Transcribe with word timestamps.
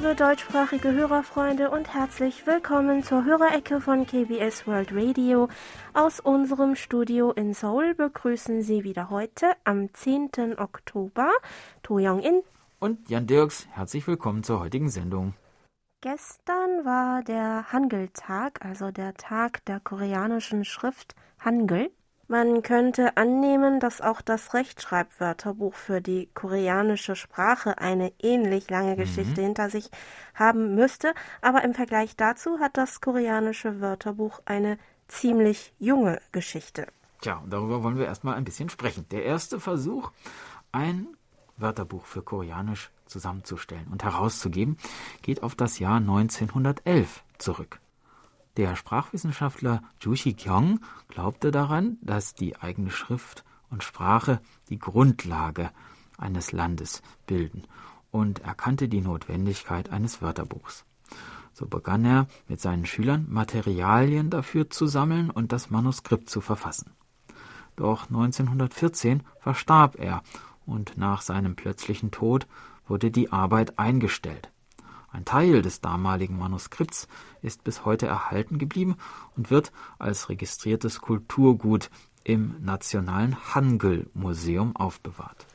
liebe 0.00 0.14
deutschsprachige 0.14 0.92
Hörerfreunde 0.92 1.70
und 1.70 1.92
herzlich 1.92 2.46
willkommen 2.46 3.02
zur 3.02 3.26
Hörerecke 3.26 3.82
von 3.82 4.06
KBS 4.06 4.66
World 4.66 4.92
Radio. 4.94 5.50
Aus 5.92 6.20
unserem 6.20 6.74
Studio 6.74 7.32
in 7.32 7.52
Seoul 7.52 7.94
begrüßen 7.94 8.62
Sie 8.62 8.82
wieder 8.82 9.10
heute 9.10 9.52
am 9.64 9.92
10. 9.92 10.58
Oktober 10.58 11.30
To 11.82 11.98
Young-in 11.98 12.40
und 12.78 13.10
Jan 13.10 13.26
Dirks. 13.26 13.68
Herzlich 13.72 14.06
willkommen 14.06 14.42
zur 14.42 14.60
heutigen 14.60 14.88
Sendung. 14.88 15.34
Gestern 16.00 16.86
war 16.86 17.22
der 17.22 17.70
Hangul-Tag, 17.70 18.64
also 18.64 18.90
der 18.90 19.12
Tag 19.12 19.62
der 19.66 19.80
koreanischen 19.80 20.64
Schrift 20.64 21.14
Hangul. 21.44 21.90
Man 22.30 22.62
könnte 22.62 23.16
annehmen, 23.16 23.80
dass 23.80 24.00
auch 24.00 24.20
das 24.20 24.54
Rechtschreibwörterbuch 24.54 25.74
für 25.74 26.00
die 26.00 26.28
koreanische 26.32 27.16
Sprache 27.16 27.78
eine 27.78 28.12
ähnlich 28.20 28.70
lange 28.70 28.92
mhm. 28.92 28.98
Geschichte 28.98 29.42
hinter 29.42 29.68
sich 29.68 29.90
haben 30.36 30.76
müsste, 30.76 31.12
aber 31.42 31.64
im 31.64 31.74
Vergleich 31.74 32.14
dazu 32.14 32.60
hat 32.60 32.76
das 32.76 33.00
koreanische 33.00 33.80
Wörterbuch 33.80 34.42
eine 34.44 34.78
ziemlich 35.08 35.74
junge 35.80 36.20
Geschichte. 36.30 36.86
Tja, 37.20 37.38
und 37.38 37.52
darüber 37.52 37.82
wollen 37.82 37.98
wir 37.98 38.06
erstmal 38.06 38.36
ein 38.36 38.44
bisschen 38.44 38.68
sprechen. 38.68 39.06
Der 39.10 39.24
erste 39.24 39.58
Versuch, 39.58 40.12
ein 40.70 41.08
Wörterbuch 41.56 42.04
für 42.04 42.22
Koreanisch 42.22 42.92
zusammenzustellen 43.06 43.88
und 43.90 44.04
herauszugeben, 44.04 44.78
geht 45.22 45.42
auf 45.42 45.56
das 45.56 45.80
Jahr 45.80 45.96
1911 45.96 47.24
zurück. 47.38 47.80
Der 48.56 48.76
Sprachwissenschaftler 48.76 49.82
Jushi 50.00 50.34
Kyung 50.34 50.80
glaubte 51.08 51.50
daran, 51.50 51.98
dass 52.02 52.34
die 52.34 52.56
eigene 52.56 52.90
Schrift 52.90 53.44
und 53.70 53.84
Sprache 53.84 54.40
die 54.68 54.78
Grundlage 54.78 55.70
eines 56.18 56.52
Landes 56.52 57.02
bilden 57.26 57.62
und 58.10 58.40
erkannte 58.40 58.88
die 58.88 59.00
Notwendigkeit 59.00 59.90
eines 59.90 60.20
Wörterbuchs. 60.20 60.84
So 61.52 61.66
begann 61.66 62.04
er 62.04 62.26
mit 62.48 62.60
seinen 62.60 62.86
Schülern 62.86 63.26
Materialien 63.28 64.30
dafür 64.30 64.70
zu 64.70 64.86
sammeln 64.86 65.30
und 65.30 65.52
das 65.52 65.70
Manuskript 65.70 66.28
zu 66.28 66.40
verfassen. 66.40 66.92
Doch 67.76 68.08
1914 68.08 69.22
verstarb 69.38 69.96
er 69.98 70.22
und 70.66 70.96
nach 70.96 71.22
seinem 71.22 71.56
plötzlichen 71.56 72.10
Tod 72.10 72.46
wurde 72.86 73.10
die 73.10 73.32
Arbeit 73.32 73.78
eingestellt. 73.78 74.49
Ein 75.12 75.24
Teil 75.24 75.62
des 75.62 75.80
damaligen 75.80 76.38
Manuskripts 76.38 77.08
ist 77.42 77.64
bis 77.64 77.84
heute 77.84 78.06
erhalten 78.06 78.58
geblieben 78.58 78.96
und 79.36 79.50
wird 79.50 79.72
als 79.98 80.28
registriertes 80.28 81.00
Kulturgut 81.00 81.90
im 82.22 82.56
Nationalen 82.60 83.36
Hangul-Museum 83.54 84.76
aufbewahrt. 84.76 85.46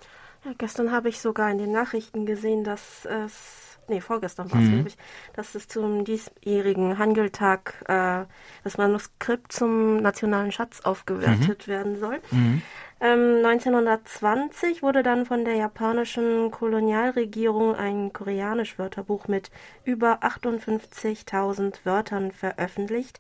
Ja, 0.44 0.52
gestern 0.58 0.92
habe 0.92 1.10
ich 1.10 1.20
sogar 1.22 1.50
in 1.50 1.58
den 1.58 1.72
Nachrichten 1.72 2.26
gesehen, 2.26 2.64
dass 2.64 3.06
es 3.06 3.75
nee, 3.88 4.02
vorgestern 4.02 4.52
war 4.52 4.60
es, 4.60 4.68
mhm. 4.68 4.74
glaube 4.74 4.90
ich, 4.90 4.98
dass 5.34 5.56
es 5.56 5.68
zum 5.68 6.06
diesjährigen 6.06 6.98
Hangeltag 6.98 7.84
äh, 7.88 8.26
das 8.64 8.78
Manuskript 8.78 9.52
zum 9.52 10.02
nationalen 10.02 10.52
Schatz 10.52 10.82
aufgewertet 10.82 11.68
mhm. 11.68 11.72
werden 11.72 12.00
soll. 12.00 12.20
Mhm. 12.32 12.62
Ähm, 13.02 13.46
1920 13.46 14.82
wurde 14.82 15.04
dann 15.04 15.26
von 15.26 15.44
der 15.44 15.56
japanischen 15.56 16.50
Kolonialregierung 16.50 17.76
ein 17.76 18.14
koreanisch 18.14 18.80
Wörterbuch 18.80 19.28
mit 19.28 19.52
über 19.84 20.24
58.000 20.24 21.80
Wörtern 21.84 22.32
veröffentlicht. 22.32 23.20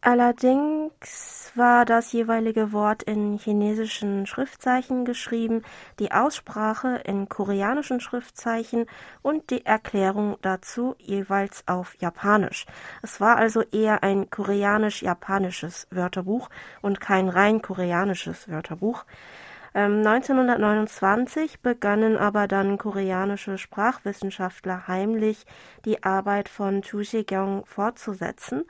Allerdings 0.00 1.50
war 1.56 1.84
das 1.84 2.12
jeweilige 2.12 2.72
Wort 2.72 3.02
in 3.02 3.36
chinesischen 3.36 4.26
Schriftzeichen 4.26 5.04
geschrieben, 5.04 5.62
die 5.98 6.12
Aussprache 6.12 7.00
in 7.04 7.28
koreanischen 7.28 8.00
Schriftzeichen 8.00 8.86
und 9.22 9.50
die 9.50 9.66
Erklärung 9.66 10.36
dazu 10.40 10.94
jeweils 10.98 11.64
auf 11.66 11.96
Japanisch. 11.98 12.66
Es 13.02 13.20
war 13.20 13.36
also 13.38 13.62
eher 13.72 14.04
ein 14.04 14.30
koreanisch-japanisches 14.30 15.88
Wörterbuch 15.90 16.48
und 16.80 17.00
kein 17.00 17.28
rein 17.28 17.60
koreanisches 17.60 18.48
Wörterbuch. 18.48 19.04
1929 19.74 21.52
ähm, 21.52 21.58
begannen 21.62 22.16
aber 22.16 22.48
dann 22.48 22.78
koreanische 22.78 23.58
Sprachwissenschaftler 23.58 24.88
heimlich 24.88 25.44
die 25.84 26.02
Arbeit 26.02 26.48
von 26.48 26.82
Chu 26.82 27.02
Shigyong 27.04 27.64
fortzusetzen. 27.66 28.64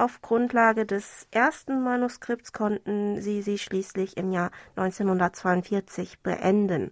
Auf 0.00 0.22
Grundlage 0.22 0.86
des 0.86 1.28
ersten 1.30 1.82
Manuskripts 1.82 2.54
konnten 2.54 3.20
sie 3.20 3.42
sie 3.42 3.58
schließlich 3.58 4.16
im 4.16 4.32
Jahr 4.32 4.50
1942 4.76 6.20
beenden. 6.20 6.90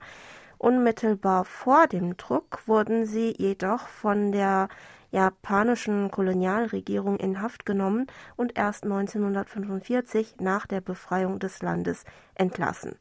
Unmittelbar 0.58 1.46
vor 1.46 1.86
dem 1.86 2.19
Druck 2.19 2.60
wurden 2.66 3.06
sie 3.06 3.34
jedoch 3.38 3.88
von 3.88 4.30
der 4.30 4.69
japanischen 5.10 6.10
Kolonialregierung 6.10 7.16
in 7.16 7.41
Haft 7.41 7.64
genommen 7.64 8.08
und 8.36 8.58
erst 8.58 8.84
1945 8.84 10.34
nach 10.40 10.66
der 10.66 10.82
Befreiung 10.82 11.38
des 11.38 11.62
Landes 11.62 12.04
entlassen. 12.34 12.96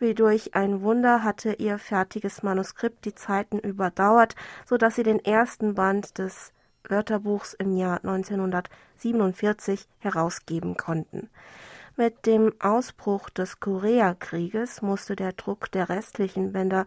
Wie 0.00 0.14
durch 0.14 0.56
ein 0.56 0.82
Wunder 0.82 1.22
hatte 1.22 1.52
ihr 1.52 1.78
fertiges 1.78 2.42
Manuskript 2.42 3.04
die 3.04 3.14
Zeiten 3.14 3.60
überdauert, 3.60 4.34
so 4.64 4.76
dass 4.76 4.96
sie 4.96 5.04
den 5.04 5.24
ersten 5.24 5.76
Band 5.76 6.18
des 6.18 6.52
Wörterbuchs 6.90 7.54
im 7.54 7.76
Jahr 7.76 7.98
1947 8.04 9.88
herausgeben 9.98 10.76
konnten. 10.76 11.30
Mit 11.98 12.26
dem 12.26 12.52
Ausbruch 12.60 13.30
des 13.30 13.58
Koreakrieges 13.58 14.82
musste 14.82 15.16
der 15.16 15.32
Druck 15.32 15.72
der 15.72 15.88
restlichen 15.88 16.52
Bänder 16.52 16.84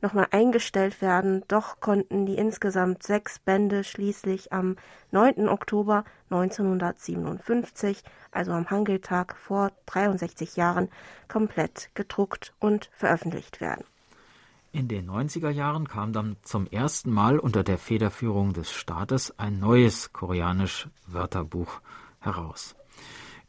nochmal 0.00 0.28
eingestellt 0.30 1.02
werden, 1.02 1.44
doch 1.46 1.80
konnten 1.80 2.24
die 2.24 2.36
insgesamt 2.36 3.02
sechs 3.02 3.38
Bände 3.38 3.84
schließlich 3.84 4.54
am 4.54 4.76
9. 5.10 5.48
Oktober 5.48 6.04
1957, 6.30 8.02
also 8.30 8.52
am 8.52 8.70
Hangeltag 8.70 9.36
vor 9.36 9.72
63 9.84 10.56
Jahren, 10.56 10.88
komplett 11.28 11.90
gedruckt 11.94 12.54
und 12.58 12.88
veröffentlicht 12.94 13.60
werden. 13.60 13.84
In 14.76 14.88
den 14.88 15.08
90er 15.10 15.48
Jahren 15.48 15.88
kam 15.88 16.12
dann 16.12 16.36
zum 16.42 16.66
ersten 16.66 17.10
Mal 17.10 17.38
unter 17.38 17.64
der 17.64 17.78
Federführung 17.78 18.52
des 18.52 18.70
Staates 18.70 19.38
ein 19.38 19.58
neues 19.58 20.12
koreanisch 20.12 20.88
Wörterbuch 21.06 21.80
heraus. 22.20 22.76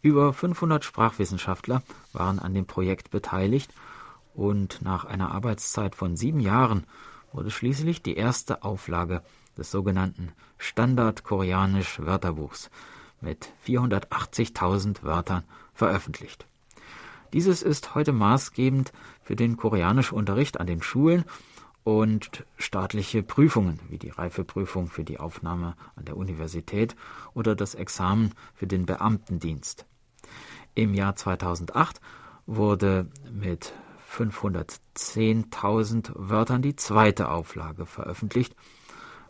Über 0.01 0.31
500 0.31 0.85
Sprachwissenschaftler 0.85 1.83
waren 2.13 2.39
an 2.39 2.53
dem 2.53 2.65
Projekt 2.65 3.11
beteiligt 3.11 3.73
und 4.35 4.81
nach 4.81 5.03
einer 5.03 5.31
Arbeitszeit 5.31 5.95
von 5.95 6.15
sieben 6.15 6.39
Jahren 6.39 6.85
wurde 7.33 7.51
schließlich 7.51 8.01
die 8.01 8.15
erste 8.15 8.63
Auflage 8.63 9.21
des 9.57 9.69
sogenannten 9.69 10.31
Standard-Koreanisch 10.57 11.99
Wörterbuchs 11.99 12.69
mit 13.19 13.49
480.000 13.65 15.03
Wörtern 15.03 15.43
veröffentlicht. 15.73 16.47
Dieses 17.33 17.61
ist 17.61 17.95
heute 17.95 18.13
maßgebend 18.13 18.93
für 19.21 19.35
den 19.35 19.57
Koreanischunterricht 19.57 20.59
an 20.59 20.67
den 20.67 20.81
Schulen 20.81 21.25
und 21.83 22.45
staatliche 22.57 23.23
Prüfungen 23.23 23.79
wie 23.89 23.97
die 23.97 24.09
Reifeprüfung 24.09 24.87
für 24.87 25.03
die 25.03 25.19
Aufnahme 25.19 25.75
an 25.95 26.05
der 26.05 26.15
Universität 26.17 26.95
oder 27.33 27.55
das 27.55 27.75
Examen 27.75 28.33
für 28.53 28.67
den 28.67 28.85
Beamtendienst. 28.85 29.85
Im 30.75 30.93
Jahr 30.93 31.15
2008 31.15 32.01
wurde 32.45 33.07
mit 33.31 33.73
510.000 34.11 36.11
Wörtern 36.15 36.61
die 36.61 36.75
zweite 36.75 37.29
Auflage 37.29 37.85
veröffentlicht, 37.85 38.53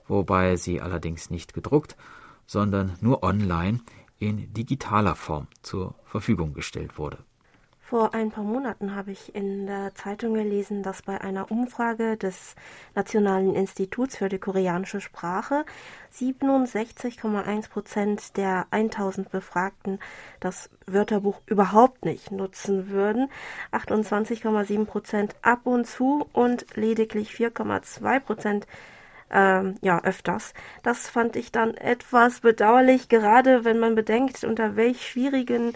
wobei 0.07 0.55
sie 0.55 0.81
allerdings 0.81 1.29
nicht 1.29 1.53
gedruckt, 1.53 1.95
sondern 2.45 2.97
nur 3.01 3.23
online 3.23 3.81
in 4.19 4.53
digitaler 4.53 5.15
Form 5.15 5.47
zur 5.61 5.95
Verfügung 6.05 6.53
gestellt 6.53 6.97
wurde. 6.97 7.19
Vor 7.89 8.13
ein 8.13 8.31
paar 8.31 8.43
Monaten 8.43 8.95
habe 8.95 9.11
ich 9.11 9.33
in 9.33 9.65
der 9.65 9.95
Zeitung 9.95 10.33
gelesen, 10.33 10.83
dass 10.83 11.03
bei 11.03 11.21
einer 11.21 11.49
Umfrage 11.49 12.17
des 12.17 12.55
Nationalen 12.95 13.55
Instituts 13.55 14.17
für 14.17 14.27
die 14.27 14.39
koreanische 14.39 14.99
Sprache 14.99 15.63
67,1 16.13 17.69
Prozent 17.69 18.35
der 18.35 18.67
1000 18.71 19.31
Befragten 19.31 19.99
das 20.41 20.69
Wörterbuch 20.85 21.39
überhaupt 21.45 22.03
nicht 22.03 22.29
nutzen 22.29 22.89
würden, 22.89 23.29
28,7 23.71 24.83
Prozent 24.83 25.37
ab 25.41 25.61
und 25.63 25.87
zu 25.87 26.27
und 26.33 26.65
lediglich 26.75 27.31
4,2 27.31 28.19
Prozent 28.19 28.67
ähm, 29.31 29.75
ja, 29.81 30.03
öfters. 30.03 30.53
Das 30.83 31.09
fand 31.09 31.37
ich 31.37 31.53
dann 31.53 31.73
etwas 31.75 32.41
bedauerlich, 32.41 33.07
gerade 33.07 33.63
wenn 33.63 33.79
man 33.79 33.95
bedenkt, 33.95 34.43
unter 34.43 34.75
welch 34.75 35.07
schwierigen 35.07 35.73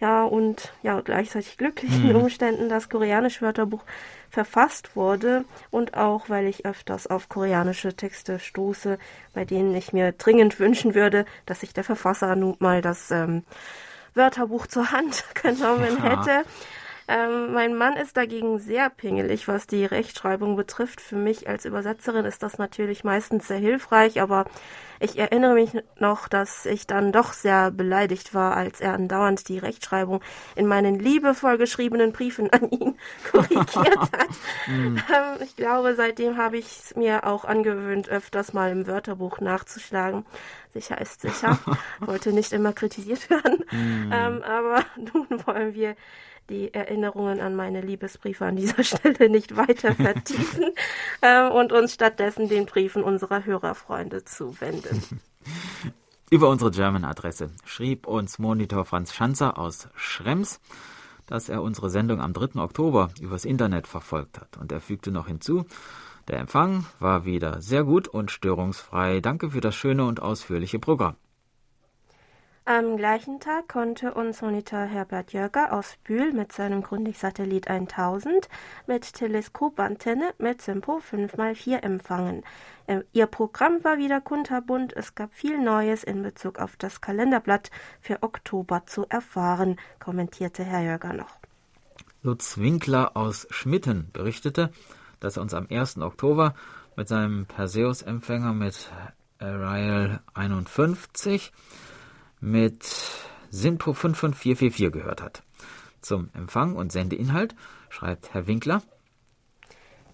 ja, 0.00 0.24
und 0.24 0.72
ja, 0.82 1.00
gleichzeitig 1.00 1.56
glücklichen 1.56 2.10
mhm. 2.10 2.16
Umständen 2.16 2.68
das 2.68 2.88
koreanische 2.88 3.42
Wörterbuch 3.42 3.84
verfasst 4.28 4.94
wurde 4.94 5.44
und 5.70 5.96
auch, 5.96 6.28
weil 6.28 6.46
ich 6.46 6.66
öfters 6.66 7.06
auf 7.06 7.28
koreanische 7.28 7.94
Texte 7.94 8.38
stoße, 8.38 8.98
bei 9.32 9.44
denen 9.44 9.74
ich 9.74 9.92
mir 9.92 10.12
dringend 10.12 10.60
wünschen 10.60 10.94
würde, 10.94 11.24
dass 11.46 11.60
sich 11.60 11.72
der 11.72 11.84
Verfasser 11.84 12.36
nun 12.36 12.56
mal 12.58 12.82
das 12.82 13.10
ähm, 13.10 13.44
Wörterbuch 14.14 14.66
zur 14.66 14.92
Hand 14.92 15.24
genommen 15.42 15.96
ja. 16.02 16.20
hätte. 16.20 16.48
Ähm, 17.08 17.52
mein 17.52 17.76
Mann 17.76 17.96
ist 17.96 18.16
dagegen 18.16 18.58
sehr 18.58 18.90
pingelig, 18.90 19.46
was 19.46 19.66
die 19.66 19.84
Rechtschreibung 19.84 20.56
betrifft. 20.56 21.00
Für 21.00 21.16
mich 21.16 21.48
als 21.48 21.64
Übersetzerin 21.64 22.24
ist 22.24 22.42
das 22.42 22.58
natürlich 22.58 23.04
meistens 23.04 23.46
sehr 23.46 23.58
hilfreich, 23.58 24.20
aber 24.20 24.46
ich 24.98 25.18
erinnere 25.18 25.54
mich 25.54 25.70
noch, 25.98 26.26
dass 26.26 26.66
ich 26.66 26.86
dann 26.86 27.12
doch 27.12 27.32
sehr 27.32 27.70
beleidigt 27.70 28.34
war, 28.34 28.56
als 28.56 28.80
er 28.80 28.94
andauernd 28.94 29.48
die 29.48 29.58
Rechtschreibung 29.58 30.20
in 30.54 30.66
meinen 30.66 30.98
liebevoll 30.98 31.58
geschriebenen 31.58 32.12
Briefen 32.12 32.50
an 32.52 32.70
ihn 32.70 32.98
korrigiert 33.30 33.76
hat. 33.76 34.28
mm. 34.66 34.96
ähm, 35.14 35.42
ich 35.44 35.54
glaube, 35.56 35.94
seitdem 35.94 36.36
habe 36.36 36.58
ich 36.58 36.66
es 36.66 36.96
mir 36.96 37.26
auch 37.26 37.44
angewöhnt, 37.44 38.08
öfters 38.08 38.52
mal 38.52 38.70
im 38.70 38.86
Wörterbuch 38.86 39.40
nachzuschlagen. 39.40 40.24
Sicher 40.72 41.00
ist 41.00 41.20
sicher. 41.20 41.58
Wollte 42.00 42.32
nicht 42.32 42.52
immer 42.52 42.72
kritisiert 42.72 43.30
werden. 43.30 43.64
Mm. 43.70 44.12
Ähm, 44.12 44.42
aber 44.42 44.84
nun 44.96 45.26
wollen 45.46 45.74
wir 45.74 45.94
die 46.48 46.72
Erinnerungen 46.72 47.40
an 47.40 47.54
meine 47.54 47.80
Liebesbriefe 47.80 48.44
an 48.44 48.56
dieser 48.56 48.82
Stelle 48.84 49.28
nicht 49.28 49.56
weiter 49.56 49.94
vertiefen 49.94 50.72
äh, 51.20 51.48
und 51.48 51.72
uns 51.72 51.94
stattdessen 51.94 52.48
den 52.48 52.66
Briefen 52.66 53.02
unserer 53.02 53.44
Hörerfreunde 53.44 54.24
zuwenden. 54.24 55.02
Über 56.30 56.48
unsere 56.48 56.72
German-Adresse 56.72 57.50
schrieb 57.64 58.06
uns 58.08 58.40
Monitor 58.40 58.84
Franz 58.84 59.14
Schanzer 59.14 59.58
aus 59.58 59.88
Schrems, 59.94 60.60
dass 61.26 61.48
er 61.48 61.62
unsere 61.62 61.88
Sendung 61.88 62.20
am 62.20 62.32
3. 62.32 62.60
Oktober 62.60 63.10
übers 63.20 63.44
Internet 63.44 63.86
verfolgt 63.86 64.40
hat. 64.40 64.56
Und 64.56 64.72
er 64.72 64.80
fügte 64.80 65.12
noch 65.12 65.28
hinzu, 65.28 65.66
der 66.26 66.40
Empfang 66.40 66.84
war 66.98 67.24
wieder 67.24 67.62
sehr 67.62 67.84
gut 67.84 68.08
und 68.08 68.32
störungsfrei. 68.32 69.20
Danke 69.20 69.50
für 69.50 69.60
das 69.60 69.76
schöne 69.76 70.04
und 70.04 70.20
ausführliche 70.20 70.80
Programm. 70.80 71.14
Am 72.68 72.96
gleichen 72.96 73.38
Tag 73.38 73.68
konnte 73.68 74.12
uns 74.14 74.42
Monitor 74.42 74.80
Herbert 74.80 75.32
Jörger 75.32 75.72
aus 75.72 75.98
Bühl 76.02 76.32
mit 76.32 76.50
seinem 76.52 76.82
Grundig-Satellit 76.82 77.68
1000 77.68 78.48
mit 78.88 79.14
Teleskopantenne 79.14 80.34
mit 80.38 80.62
Simpo 80.62 80.98
5x4 80.98 81.76
empfangen. 81.84 82.42
Ähm, 82.88 83.04
ihr 83.12 83.26
Programm 83.26 83.84
war 83.84 83.98
wieder 83.98 84.20
kunterbunt, 84.20 84.92
es 84.96 85.14
gab 85.14 85.32
viel 85.32 85.62
Neues 85.62 86.02
in 86.02 86.24
Bezug 86.24 86.58
auf 86.58 86.74
das 86.74 87.00
Kalenderblatt 87.00 87.70
für 88.00 88.24
Oktober 88.24 88.84
zu 88.84 89.06
erfahren, 89.08 89.76
kommentierte 90.00 90.64
Herr 90.64 90.82
Jörger 90.82 91.12
noch. 91.12 91.38
Lutz 92.24 92.58
Winkler 92.58 93.16
aus 93.16 93.46
Schmitten 93.50 94.10
berichtete, 94.12 94.72
dass 95.20 95.36
er 95.36 95.42
uns 95.42 95.54
am 95.54 95.68
1. 95.70 95.98
Oktober 95.98 96.56
mit 96.96 97.06
seinem 97.06 97.46
Perseus-Empfänger 97.46 98.54
mit 98.54 98.90
Ariel 99.38 100.18
51 100.34 101.52
mit 102.40 102.84
Sinpo 103.50 103.92
55444 103.92 104.92
gehört 104.92 105.22
hat. 105.22 105.42
Zum 106.00 106.30
Empfang 106.34 106.76
und 106.76 106.92
Sendeinhalt 106.92 107.54
schreibt 107.88 108.34
Herr 108.34 108.46
Winkler. 108.46 108.82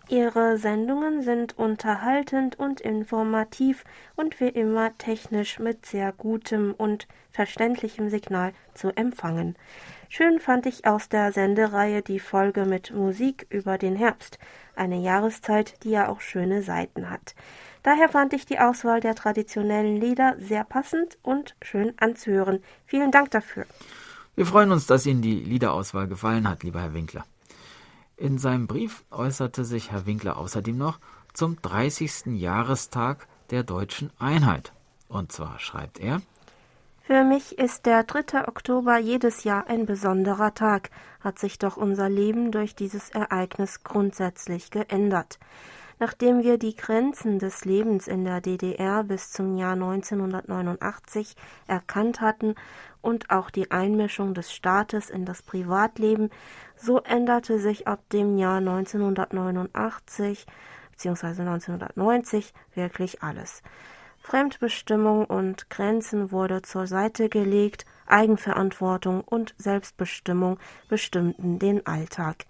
Ihre 0.09 0.59
Sendungen 0.59 1.23
sind 1.23 1.57
unterhaltend 1.59 2.59
und 2.59 2.81
informativ 2.81 3.85
und 4.15 4.41
wie 4.41 4.49
immer 4.49 4.97
technisch 4.99 5.59
mit 5.59 5.87
sehr 5.87 6.13
gutem 6.13 6.75
und 6.77 7.07
verständlichem 7.31 8.11
Signal 8.11 8.53
zu 8.75 8.91
empfangen. 8.95 9.57
Schön 10.09 10.39
fand 10.39 10.67
ich 10.67 10.87
aus 10.87 11.09
der 11.09 11.33
Sendereihe 11.33 12.03
die 12.03 12.21
Folge 12.21 12.67
mit 12.67 12.93
Musik 12.93 13.47
über 13.49 13.79
den 13.79 13.97
Herbst, 13.97 14.39
eine 14.77 15.01
Jahreszeit, 15.01 15.83
die 15.85 15.91
ja 15.91 16.09
auch 16.09 16.21
schöne 16.21 16.63
Seiten 16.63 17.09
hat. 17.09 17.35
Daher 17.83 18.09
fand 18.09 18.33
ich 18.33 18.47
die 18.47 18.59
Auswahl 18.59 19.01
der 19.01 19.15
traditionellen 19.15 19.97
Lieder 19.97 20.37
sehr 20.39 20.65
passend 20.65 21.19
und 21.23 21.57
schön 21.63 21.95
anzuhören. 21.99 22.63
Vielen 22.87 23.11
Dank 23.11 23.31
dafür. 23.33 23.67
Wir 24.35 24.47
freuen 24.47 24.71
uns, 24.73 24.87
dass 24.87 25.05
Ihnen 25.05 25.21
die 25.21 25.41
Liederauswahl 25.41 26.07
gefallen 26.09 26.49
hat, 26.49 26.63
lieber 26.63 26.81
Herr 26.81 26.95
Winkler. 26.95 27.25
In 28.17 28.39
seinem 28.39 28.67
Brief 28.67 29.05
äußerte 29.11 29.65
sich 29.65 29.91
Herr 29.91 30.07
Winkler 30.07 30.37
außerdem 30.37 30.77
noch 30.77 31.01
zum 31.33 31.61
30. 31.61 32.39
Jahrestag 32.39 33.27
der 33.51 33.65
deutschen 33.65 34.11
Einheit. 34.19 34.73
Und 35.09 35.33
zwar 35.33 35.59
schreibt 35.59 35.99
er 35.99 36.23
Für 37.03 37.25
mich 37.25 37.59
ist 37.59 37.85
der 37.85 38.05
3. 38.05 38.47
Oktober 38.49 38.97
jedes 38.99 39.45
Jahr 39.45 39.67
ein 39.67 39.87
besonderer 39.87 40.55
Tag, 40.55 40.91
hat 41.21 41.39
sich 41.39 41.59
doch 41.59 41.77
unser 41.77 42.09
Leben 42.09 42.53
durch 42.53 42.75
dieses 42.75 43.11
Ereignis 43.11 43.83
grundsätzlich 43.83 44.71
geändert. 44.71 45.39
Nachdem 46.03 46.43
wir 46.43 46.59
die 46.59 46.75
Grenzen 46.75 47.39
des 47.39 47.65
Lebens 47.65 48.09
in 48.09 48.25
der 48.25 48.41
DDR 48.41 49.05
bis 49.05 49.31
zum 49.31 49.57
Jahr 49.57 49.75
1989 49.75 51.37
erkannt 51.69 52.21
hatten 52.21 52.57
und 53.03 53.31
auch 53.31 53.51
die 53.51 53.71
Einmischung 53.71 54.35
des 54.35 54.53
Staates 54.53 55.11
in 55.11 55.25
das 55.25 55.43
Privatleben, 55.43 56.31
so 56.75 56.99
änderte 57.03 57.61
sich 57.61 57.87
ab 57.87 58.01
dem 58.11 58.37
Jahr 58.37 58.57
1989 58.57 60.45
bzw. 60.91 61.43
1990 61.43 62.53
wirklich 62.75 63.23
alles. 63.23 63.63
Fremdbestimmung 64.19 65.25
und 65.25 65.71
Grenzen 65.71 66.33
wurde 66.33 66.63
zur 66.63 66.89
Seite 66.89 67.29
gelegt, 67.29 67.87
Eigenverantwortung 68.09 69.21
und 69.21 69.55
Selbstbestimmung 69.57 70.59
bestimmten 70.89 71.61
den 71.61 71.87
Alltag. 71.87 72.47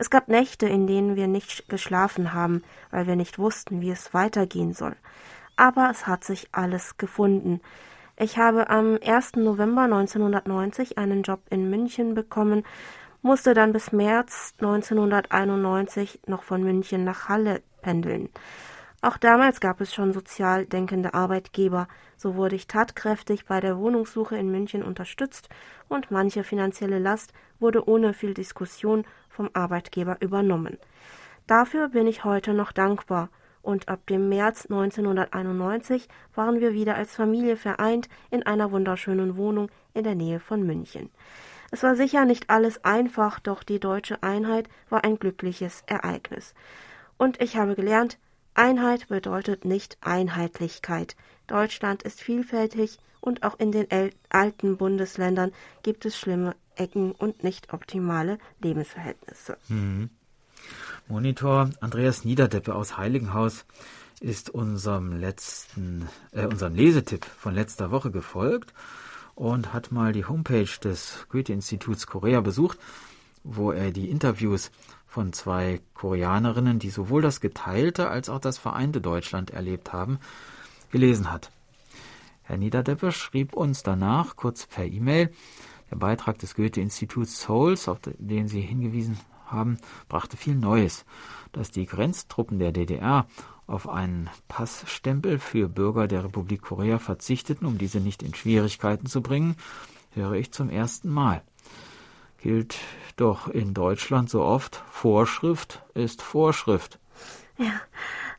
Es 0.00 0.08
gab 0.08 0.28
Nächte, 0.28 0.66
in 0.66 0.86
denen 0.86 1.14
wir 1.14 1.28
nicht 1.28 1.68
geschlafen 1.68 2.32
haben, 2.32 2.62
weil 2.90 3.06
wir 3.06 3.16
nicht 3.16 3.38
wussten, 3.38 3.82
wie 3.82 3.90
es 3.90 4.14
weitergehen 4.14 4.72
soll. 4.72 4.96
Aber 5.56 5.90
es 5.90 6.06
hat 6.06 6.24
sich 6.24 6.48
alles 6.52 6.96
gefunden. 6.96 7.60
Ich 8.16 8.38
habe 8.38 8.70
am 8.70 8.98
1. 9.04 9.36
November 9.36 9.82
1990 9.82 10.96
einen 10.96 11.22
Job 11.22 11.40
in 11.50 11.68
München 11.68 12.14
bekommen, 12.14 12.64
musste 13.20 13.52
dann 13.52 13.74
bis 13.74 13.92
März 13.92 14.54
1991 14.62 16.20
noch 16.26 16.44
von 16.44 16.62
München 16.62 17.04
nach 17.04 17.28
Halle 17.28 17.60
pendeln. 17.82 18.30
Auch 19.02 19.16
damals 19.16 19.60
gab 19.60 19.80
es 19.80 19.94
schon 19.94 20.12
sozial 20.12 20.66
denkende 20.66 21.14
Arbeitgeber, 21.14 21.88
so 22.18 22.34
wurde 22.34 22.56
ich 22.56 22.66
tatkräftig 22.66 23.46
bei 23.46 23.60
der 23.60 23.78
Wohnungssuche 23.78 24.36
in 24.36 24.50
München 24.50 24.82
unterstützt 24.82 25.48
und 25.88 26.10
manche 26.10 26.44
finanzielle 26.44 26.98
Last 26.98 27.32
wurde 27.58 27.88
ohne 27.88 28.12
viel 28.12 28.34
Diskussion 28.34 29.04
vom 29.30 29.48
Arbeitgeber 29.54 30.18
übernommen. 30.20 30.76
Dafür 31.46 31.88
bin 31.88 32.06
ich 32.06 32.24
heute 32.24 32.52
noch 32.52 32.72
dankbar 32.72 33.30
und 33.62 33.88
ab 33.88 34.06
dem 34.06 34.28
März 34.28 34.66
1991 34.66 36.08
waren 36.34 36.60
wir 36.60 36.74
wieder 36.74 36.96
als 36.96 37.14
Familie 37.14 37.56
vereint 37.56 38.08
in 38.30 38.44
einer 38.44 38.70
wunderschönen 38.70 39.36
Wohnung 39.36 39.70
in 39.94 40.04
der 40.04 40.14
Nähe 40.14 40.40
von 40.40 40.62
München. 40.62 41.10
Es 41.70 41.82
war 41.82 41.94
sicher 41.94 42.26
nicht 42.26 42.50
alles 42.50 42.84
einfach, 42.84 43.40
doch 43.40 43.62
die 43.62 43.80
deutsche 43.80 44.22
Einheit 44.22 44.68
war 44.90 45.04
ein 45.04 45.18
glückliches 45.18 45.84
Ereignis. 45.86 46.54
Und 47.16 47.40
ich 47.40 47.56
habe 47.56 47.74
gelernt, 47.74 48.18
Einheit 48.60 49.08
bedeutet 49.08 49.64
nicht 49.64 49.96
Einheitlichkeit. 50.02 51.16
Deutschland 51.46 52.02
ist 52.02 52.20
vielfältig 52.20 52.98
und 53.22 53.42
auch 53.42 53.58
in 53.58 53.72
den 53.72 53.86
alten 54.28 54.76
Bundesländern 54.76 55.52
gibt 55.82 56.04
es 56.04 56.18
schlimme 56.18 56.54
Ecken 56.76 57.12
und 57.12 57.42
nicht 57.42 57.72
optimale 57.72 58.38
Lebensverhältnisse. 58.60 59.56
Mhm. 59.68 60.10
Monitor 61.08 61.70
Andreas 61.80 62.26
Niederdeppe 62.26 62.74
aus 62.74 62.98
Heiligenhaus 62.98 63.64
ist 64.20 64.50
unserem 64.50 65.18
letzten, 65.18 66.10
äh, 66.32 66.44
unserem 66.44 66.74
Lesetipp 66.74 67.24
von 67.24 67.54
letzter 67.54 67.90
Woche 67.90 68.10
gefolgt 68.10 68.74
und 69.34 69.72
hat 69.72 69.90
mal 69.90 70.12
die 70.12 70.26
Homepage 70.26 70.68
des 70.84 71.26
Goethe-Instituts 71.30 72.06
Korea 72.06 72.42
besucht, 72.42 72.78
wo 73.42 73.72
er 73.72 73.90
die 73.90 74.10
Interviews 74.10 74.70
von 75.10 75.32
zwei 75.32 75.80
Koreanerinnen, 75.94 76.78
die 76.78 76.90
sowohl 76.90 77.20
das 77.20 77.40
geteilte 77.40 78.08
als 78.08 78.28
auch 78.28 78.38
das 78.38 78.58
vereinte 78.58 79.00
Deutschland 79.00 79.50
erlebt 79.50 79.92
haben, 79.92 80.20
gelesen 80.92 81.32
hat. 81.32 81.50
Herr 82.44 82.56
Niederdeppe 82.56 83.10
schrieb 83.10 83.52
uns 83.52 83.82
danach 83.82 84.36
kurz 84.36 84.66
per 84.66 84.84
E-Mail, 84.84 85.32
der 85.90 85.96
Beitrag 85.96 86.38
des 86.38 86.54
Goethe-Instituts 86.54 87.40
Souls, 87.40 87.88
auf 87.88 87.98
den 88.18 88.46
Sie 88.46 88.60
hingewiesen 88.60 89.18
haben, 89.46 89.78
brachte 90.08 90.36
viel 90.36 90.54
Neues. 90.54 91.04
Dass 91.50 91.72
die 91.72 91.86
Grenztruppen 91.86 92.60
der 92.60 92.70
DDR 92.70 93.26
auf 93.66 93.88
einen 93.88 94.30
Passstempel 94.46 95.40
für 95.40 95.68
Bürger 95.68 96.06
der 96.06 96.22
Republik 96.22 96.62
Korea 96.62 97.00
verzichteten, 97.00 97.66
um 97.66 97.78
diese 97.78 97.98
nicht 97.98 98.22
in 98.22 98.34
Schwierigkeiten 98.34 99.06
zu 99.06 99.22
bringen, 99.22 99.56
höre 100.12 100.34
ich 100.34 100.52
zum 100.52 100.70
ersten 100.70 101.08
Mal 101.08 101.42
gilt 102.42 102.78
doch 103.16 103.48
in 103.48 103.74
Deutschland 103.74 104.30
so 104.30 104.42
oft, 104.42 104.82
Vorschrift 104.90 105.82
ist 105.94 106.22
Vorschrift. 106.22 106.98
Ja, 107.58 107.72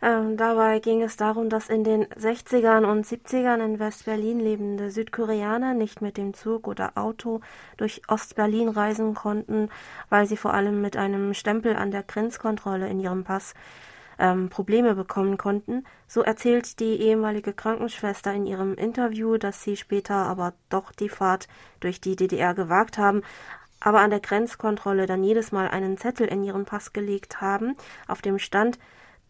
ähm, 0.02 0.36
dabei 0.36 0.80
ging 0.80 1.04
es 1.04 1.16
darum, 1.16 1.50
dass 1.50 1.70
in 1.70 1.84
den 1.84 2.08
60ern 2.08 2.86
und 2.86 3.06
70ern 3.06 3.64
in 3.64 3.78
West-Berlin 3.78 4.40
lebende 4.40 4.90
Südkoreaner 4.90 5.76
nicht 5.76 6.02
mit 6.02 6.18
dem 6.18 6.34
Zug 6.34 6.68
oder 6.68 6.94
Auto 6.96 7.42
durch 7.78 8.02
Ost-Berlin 8.08 8.70
reisen 8.70 9.14
konnten, 9.14 9.70
weil 10.10 10.26
sie 10.26 10.38
vor 10.38 10.56
allem 10.56 10.82
mit 10.82 10.98
einem 10.98 11.36
Stempel 11.36 11.76
an 11.76 11.92
der 11.92 12.02
Grenzkontrolle 12.02 12.90
in 12.90 13.00
ihrem 13.00 13.24
Pass 13.24 13.54
ähm, 14.18 14.50
Probleme 14.50 14.96
bekommen 14.96 15.38
konnten. 15.38 15.86
So 16.08 16.22
erzählt 16.22 16.80
die 16.80 16.96
ehemalige 17.02 17.54
Krankenschwester 17.54 18.34
in 18.34 18.48
ihrem 18.48 18.74
Interview, 18.74 19.38
dass 19.38 19.64
sie 19.64 19.78
später 19.78 20.16
aber 20.16 20.54
doch 20.70 20.92
die 20.92 21.10
Fahrt 21.10 21.48
durch 21.80 22.02
die 22.02 22.16
DDR 22.16 22.56
gewagt 22.56 22.98
haben, 22.98 23.22
aber 23.82 24.00
an 24.00 24.12
der 24.12 24.22
Grenzkontrolle 24.22 25.08
dann 25.08 25.24
jedes 25.24 25.52
Mal 25.52 25.68
einen 25.68 25.98
Zettel 25.98 26.28
in 26.28 26.44
ihren 26.44 26.66
Pass 26.66 26.94
gelegt 26.94 27.42
haben, 27.42 27.76
auf 28.08 28.22
dem 28.22 28.40
stand 28.40 28.80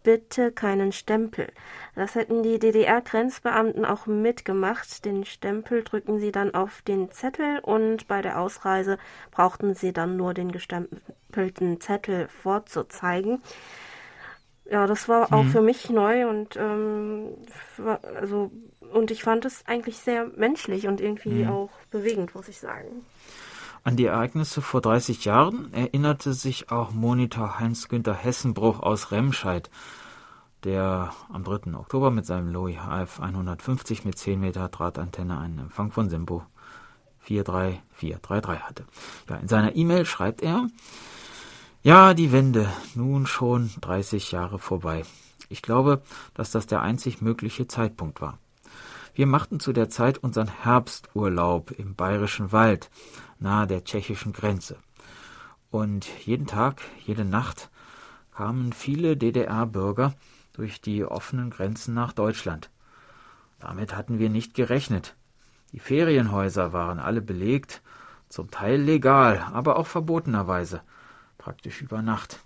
bitte 0.03 0.51
keinen 0.51 0.91
Stempel. 0.91 1.47
Das 1.95 2.15
hätten 2.15 2.43
die 2.43 2.59
DDR-Grenzbeamten 2.59 3.85
auch 3.85 4.07
mitgemacht. 4.07 5.05
Den 5.05 5.25
Stempel 5.25 5.83
drücken 5.83 6.19
sie 6.19 6.31
dann 6.31 6.53
auf 6.53 6.81
den 6.81 7.11
Zettel 7.11 7.59
und 7.59 8.07
bei 8.07 8.21
der 8.21 8.39
Ausreise 8.39 8.97
brauchten 9.31 9.75
sie 9.75 9.93
dann 9.93 10.17
nur 10.17 10.33
den 10.33 10.51
gestempelten 10.51 11.79
Zettel 11.79 12.27
vorzuzeigen. 12.29 13.41
Ja, 14.65 14.87
das 14.87 15.09
war 15.09 15.33
auch 15.33 15.43
mhm. 15.43 15.51
für 15.51 15.61
mich 15.61 15.89
neu 15.89 16.27
und 16.27 16.55
ähm, 16.55 17.35
also 18.19 18.51
und 18.93 19.11
ich 19.11 19.23
fand 19.23 19.45
es 19.45 19.65
eigentlich 19.67 19.97
sehr 19.97 20.25
menschlich 20.35 20.87
und 20.87 21.01
irgendwie 21.01 21.43
mhm. 21.43 21.49
auch 21.49 21.69
bewegend, 21.91 22.35
muss 22.35 22.47
ich 22.47 22.59
sagen. 22.59 23.05
An 23.83 23.95
die 23.95 24.05
Ereignisse 24.05 24.61
vor 24.61 24.79
30 24.79 25.25
Jahren 25.25 25.73
erinnerte 25.73 26.33
sich 26.33 26.69
auch 26.69 26.91
Monitor 26.91 27.59
Heinz-Günther 27.59 28.13
Hessenbruch 28.13 28.79
aus 28.79 29.11
Remscheid, 29.11 29.71
der 30.63 31.11
am 31.33 31.43
3. 31.43 31.73
Oktober 31.73 32.11
mit 32.11 32.27
seinem 32.27 32.51
Lowy 32.53 32.75
HF 32.75 33.19
150 33.19 34.05
mit 34.05 34.19
10 34.19 34.39
Meter 34.39 34.69
Drahtantenne 34.69 35.39
einen 35.39 35.57
Empfang 35.57 35.91
von 35.91 36.09
Simpo 36.09 36.43
43433 37.21 38.63
hatte. 38.63 38.85
Ja, 39.27 39.37
in 39.37 39.47
seiner 39.47 39.75
E-Mail 39.75 40.05
schreibt 40.05 40.43
er, 40.43 40.67
ja, 41.81 42.13
die 42.13 42.31
Wende, 42.31 42.69
nun 42.93 43.25
schon 43.25 43.71
30 43.81 44.31
Jahre 44.31 44.59
vorbei. 44.59 45.01
Ich 45.49 45.63
glaube, 45.63 46.03
dass 46.35 46.51
das 46.51 46.67
der 46.67 46.83
einzig 46.83 47.21
mögliche 47.21 47.67
Zeitpunkt 47.67 48.21
war. 48.21 48.37
Wir 49.13 49.25
machten 49.25 49.59
zu 49.59 49.73
der 49.73 49.89
Zeit 49.89 50.19
unseren 50.19 50.47
Herbsturlaub 50.47 51.71
im 51.71 51.95
bayerischen 51.95 52.51
Wald, 52.51 52.89
nahe 53.41 53.67
der 53.67 53.83
tschechischen 53.83 54.31
Grenze. 54.31 54.77
Und 55.69 56.05
jeden 56.25 56.47
Tag, 56.47 56.81
jede 57.05 57.25
Nacht 57.25 57.69
kamen 58.33 58.73
viele 58.73 59.17
DDR-Bürger 59.17 60.13
durch 60.53 60.81
die 60.81 61.03
offenen 61.03 61.49
Grenzen 61.49 61.93
nach 61.93 62.13
Deutschland. 62.13 62.69
Damit 63.59 63.95
hatten 63.95 64.19
wir 64.19 64.29
nicht 64.29 64.53
gerechnet. 64.53 65.15
Die 65.71 65.79
Ferienhäuser 65.79 66.73
waren 66.73 66.99
alle 66.99 67.21
belegt, 67.21 67.81
zum 68.29 68.49
Teil 68.49 68.81
legal, 68.81 69.45
aber 69.53 69.77
auch 69.77 69.87
verbotenerweise, 69.87 70.81
praktisch 71.37 71.81
über 71.81 72.01
Nacht. 72.01 72.39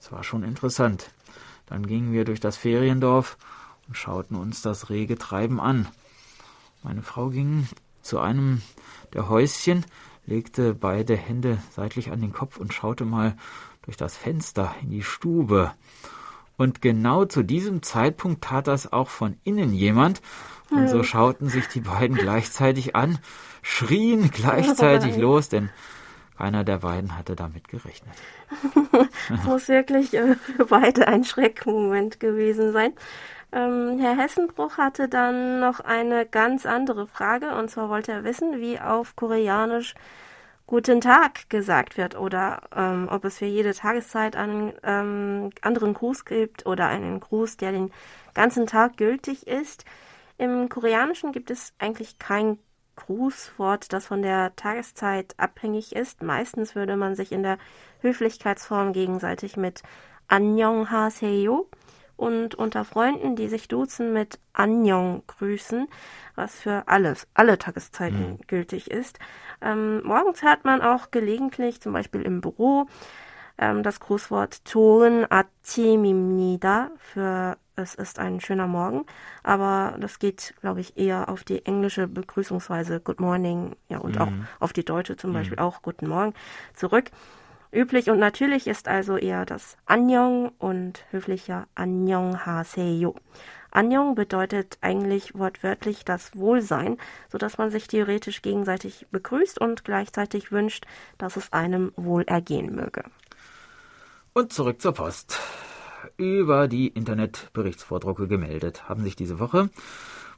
Es 0.00 0.12
war 0.12 0.24
schon 0.24 0.42
interessant. 0.42 1.10
Dann 1.66 1.86
gingen 1.86 2.12
wir 2.12 2.24
durch 2.24 2.40
das 2.40 2.56
Feriendorf 2.56 3.36
und 3.88 3.96
schauten 3.96 4.36
uns 4.36 4.62
das 4.62 4.90
rege 4.90 5.18
Treiben 5.18 5.60
an. 5.60 5.88
Meine 6.82 7.02
Frau 7.02 7.30
ging 7.30 7.68
zu 8.02 8.20
einem 8.20 8.62
der 9.12 9.28
Häuschen, 9.28 9.84
legte 10.26 10.74
beide 10.74 11.16
Hände 11.16 11.58
seitlich 11.70 12.10
an 12.10 12.20
den 12.20 12.32
Kopf 12.32 12.58
und 12.58 12.74
schaute 12.74 13.04
mal 13.04 13.36
durch 13.82 13.96
das 13.96 14.16
Fenster 14.16 14.74
in 14.82 14.90
die 14.90 15.02
Stube. 15.02 15.72
Und 16.56 16.82
genau 16.82 17.24
zu 17.24 17.42
diesem 17.42 17.82
Zeitpunkt 17.82 18.42
tat 18.44 18.66
das 18.66 18.92
auch 18.92 19.08
von 19.08 19.36
innen 19.44 19.72
jemand, 19.72 20.20
und 20.70 20.88
so 20.88 20.98
hm. 20.98 21.04
schauten 21.04 21.48
sich 21.48 21.68
die 21.68 21.80
beiden 21.80 22.16
gleichzeitig 22.16 22.96
an, 22.96 23.18
schrien 23.62 24.30
gleichzeitig 24.30 25.16
los, 25.18 25.48
denn 25.48 25.70
keiner 26.36 26.64
der 26.64 26.78
beiden 26.78 27.16
hatte 27.16 27.34
damit 27.34 27.68
gerechnet. 27.68 28.14
das 29.28 29.44
muss 29.44 29.68
wirklich 29.68 30.12
äh, 30.14 30.34
für 30.34 30.66
beide 30.66 31.08
ein 31.08 31.24
Schreckmoment 31.24 32.20
gewesen 32.20 32.72
sein. 32.72 32.92
Ähm, 33.52 33.98
Herr 33.98 34.16
Hessenbruch 34.16 34.78
hatte 34.78 35.08
dann 35.08 35.60
noch 35.60 35.80
eine 35.80 36.26
ganz 36.26 36.66
andere 36.66 37.06
Frage, 37.06 37.54
und 37.56 37.70
zwar 37.70 37.88
wollte 37.88 38.12
er 38.12 38.24
wissen, 38.24 38.60
wie 38.60 38.80
auf 38.80 39.16
Koreanisch 39.16 39.94
Guten 40.68 41.00
Tag 41.00 41.48
gesagt 41.48 41.96
wird 41.96 42.18
oder 42.18 42.62
ähm, 42.74 43.06
ob 43.08 43.24
es 43.24 43.38
für 43.38 43.46
jede 43.46 43.72
Tageszeit 43.72 44.34
einen 44.34 44.72
ähm, 44.82 45.50
anderen 45.60 45.94
Gruß 45.94 46.24
gibt 46.24 46.66
oder 46.66 46.88
einen 46.88 47.20
Gruß, 47.20 47.56
der 47.56 47.70
den 47.70 47.92
ganzen 48.34 48.66
Tag 48.66 48.96
gültig 48.96 49.46
ist. 49.46 49.84
Im 50.38 50.68
Koreanischen 50.68 51.30
gibt 51.30 51.52
es 51.52 51.72
eigentlich 51.78 52.18
kein 52.18 52.58
Grußwort, 52.96 53.92
das 53.92 54.06
von 54.06 54.22
der 54.22 54.56
Tageszeit 54.56 55.34
abhängig 55.36 55.94
ist. 55.94 56.24
Meistens 56.24 56.74
würde 56.74 56.96
man 56.96 57.14
sich 57.14 57.30
in 57.30 57.44
der 57.44 57.58
Höflichkeitsform 58.00 58.92
gegenseitig 58.92 59.56
mit 59.56 59.84
Annyeonghaseyo 60.26 61.68
und 62.17 62.55
unter 62.55 62.85
Freunden, 62.85 63.35
die 63.35 63.47
sich 63.47 63.67
duzen, 63.67 64.13
mit 64.13 64.39
Annyeong 64.53 65.23
grüßen, 65.25 65.87
was 66.35 66.59
für 66.59 66.83
alles, 66.87 67.27
alle 67.33 67.57
Tageszeiten 67.57 68.33
mhm. 68.33 68.39
gültig 68.47 68.91
ist. 68.91 69.17
Ähm, 69.61 70.03
morgens 70.03 70.43
hört 70.43 70.63
man 70.63 70.81
auch 70.81 71.09
gelegentlich, 71.09 71.81
zum 71.81 71.93
Beispiel 71.93 72.21
im 72.21 72.41
Büro, 72.41 72.85
ähm, 73.57 73.83
das 73.83 73.99
Grußwort 73.99 74.65
좋은 74.65 75.25
아침입니다 75.31 76.91
für 76.97 77.57
es 77.75 77.95
ist 77.95 78.19
ein 78.19 78.39
schöner 78.41 78.67
Morgen, 78.67 79.05
aber 79.43 79.95
das 79.99 80.19
geht, 80.19 80.53
glaube 80.61 80.81
ich, 80.81 80.97
eher 80.97 81.29
auf 81.29 81.43
die 81.43 81.65
englische 81.65 82.07
Begrüßungsweise 82.07 82.99
Good 82.99 83.19
Morning, 83.19 83.75
ja, 83.89 83.97
und 83.97 84.15
mhm. 84.15 84.21
auch 84.21 84.31
auf 84.59 84.73
die 84.73 84.85
deutsche 84.85 85.15
zum 85.15 85.31
mhm. 85.31 85.35
Beispiel 85.35 85.59
auch 85.59 85.81
Guten 85.81 86.07
Morgen 86.07 86.33
zurück. 86.75 87.11
Üblich 87.72 88.10
und 88.10 88.18
natürlich 88.18 88.66
ist 88.66 88.88
also 88.88 89.16
eher 89.16 89.44
das 89.44 89.76
Annyeong 89.86 90.50
und 90.58 91.04
höflicher 91.10 91.66
Annyeonghaseyo. 91.74 93.16
Annyeong 93.70 94.14
bedeutet 94.14 94.78
eigentlich 94.80 95.34
wortwörtlich 95.34 96.04
das 96.04 96.34
Wohlsein, 96.36 96.96
so 97.30 97.36
dass 97.36 97.58
man 97.58 97.70
sich 97.70 97.88
theoretisch 97.88 98.40
gegenseitig 98.40 99.06
begrüßt 99.10 99.60
und 99.60 99.84
gleichzeitig 99.84 100.50
wünscht, 100.50 100.86
dass 101.18 101.36
es 101.36 101.52
einem 101.52 101.92
wohl 101.96 102.22
ergehen 102.22 102.74
möge. 102.74 103.04
Und 104.32 104.52
zurück 104.52 104.80
zur 104.80 104.92
Post. 104.92 105.38
Über 106.16 106.68
die 106.68 106.88
Internetberichtsvordrucke 106.88 108.28
gemeldet 108.28 108.88
haben 108.88 109.02
sich 109.02 109.16
diese 109.16 109.38
Woche 109.38 109.68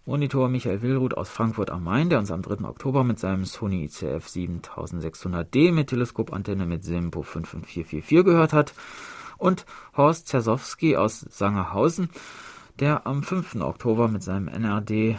Monitor 0.09 0.49
Michael 0.49 0.81
Willruth 0.81 1.15
aus 1.19 1.29
Frankfurt 1.29 1.69
am 1.69 1.85
Main, 1.85 2.09
der 2.09 2.19
uns 2.19 2.31
am 2.31 2.41
3. 2.41 2.65
Oktober 2.67 3.05
mit 3.05 3.19
seinem 3.19 3.45
Sony 3.45 3.85
ICF 3.85 4.27
7600D 4.27 5.71
mit 5.71 5.91
Teleskopantenne 5.91 6.65
mit 6.65 6.83
SIMPO 6.83 7.21
55444 7.21 8.25
gehört 8.25 8.55
hat, 8.55 8.73
und 9.37 9.67
Horst 9.99 10.29
Zersowski 10.29 10.97
aus 10.97 11.21
Sangerhausen, 11.21 12.09
der 12.81 13.07
am 13.07 13.23
5. 13.23 13.57
Oktober 13.57 14.09
mit 14.09 14.23
seinem 14.23 14.49
NRD 14.49 15.19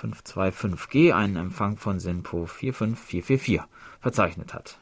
525G 0.00 1.12
einen 1.12 1.34
Empfang 1.34 1.76
von 1.76 1.98
SINPO 1.98 2.46
45444 2.46 3.62
verzeichnet 3.98 4.54
hat. 4.54 4.78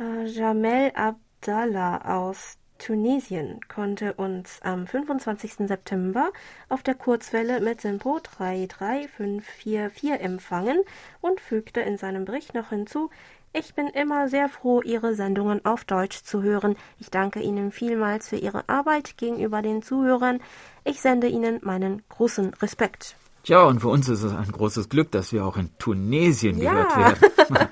Äh, 0.00 0.24
Jamel 0.28 0.92
Abdallah 0.94 2.22
aus 2.22 2.56
Tunesien 2.78 3.60
konnte 3.68 4.14
uns 4.14 4.60
am 4.62 4.86
25. 4.86 5.68
September 5.68 6.30
auf 6.68 6.82
der 6.82 6.94
Kurzwelle 6.94 7.60
mit 7.60 7.80
Simpo 7.80 8.20
33544 8.20 10.20
empfangen 10.20 10.78
und 11.20 11.40
fügte 11.40 11.80
in 11.80 11.98
seinem 11.98 12.24
Bericht 12.24 12.54
noch 12.54 12.70
hinzu, 12.70 13.10
ich 13.56 13.74
bin 13.74 13.86
immer 13.86 14.28
sehr 14.28 14.48
froh, 14.48 14.82
Ihre 14.82 15.14
Sendungen 15.14 15.64
auf 15.64 15.84
Deutsch 15.84 16.24
zu 16.24 16.42
hören. 16.42 16.74
Ich 16.98 17.10
danke 17.10 17.40
Ihnen 17.40 17.70
vielmals 17.70 18.28
für 18.28 18.36
Ihre 18.36 18.68
Arbeit 18.68 19.16
gegenüber 19.16 19.62
den 19.62 19.80
Zuhörern. 19.80 20.40
Ich 20.82 21.00
sende 21.00 21.28
Ihnen 21.28 21.60
meinen 21.62 22.02
großen 22.08 22.52
Respekt. 22.54 23.14
Ja, 23.44 23.62
und 23.62 23.78
für 23.78 23.88
uns 23.88 24.08
ist 24.08 24.24
es 24.24 24.34
ein 24.34 24.50
großes 24.50 24.88
Glück, 24.88 25.12
dass 25.12 25.32
wir 25.32 25.46
auch 25.46 25.56
in 25.56 25.70
Tunesien 25.78 26.58
ja. 26.58 26.72
gehört 26.72 27.20
werden. 27.50 27.68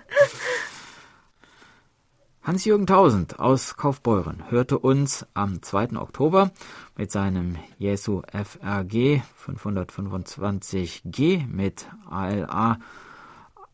Hans-Jürgen 2.45 2.89
Tausend 2.89 3.39
aus 3.39 3.77
Kaufbeuren 3.77 4.51
hörte 4.51 4.77
uns 4.77 5.25
am 5.33 5.63
2. 5.63 5.97
Oktober 5.97 6.51
mit 6.97 7.13
seinem 7.13 7.57
Jesu 7.79 8.23
FRG 8.33 9.23
525G 9.47 11.47
mit 11.47 11.87
ALA 12.11 12.81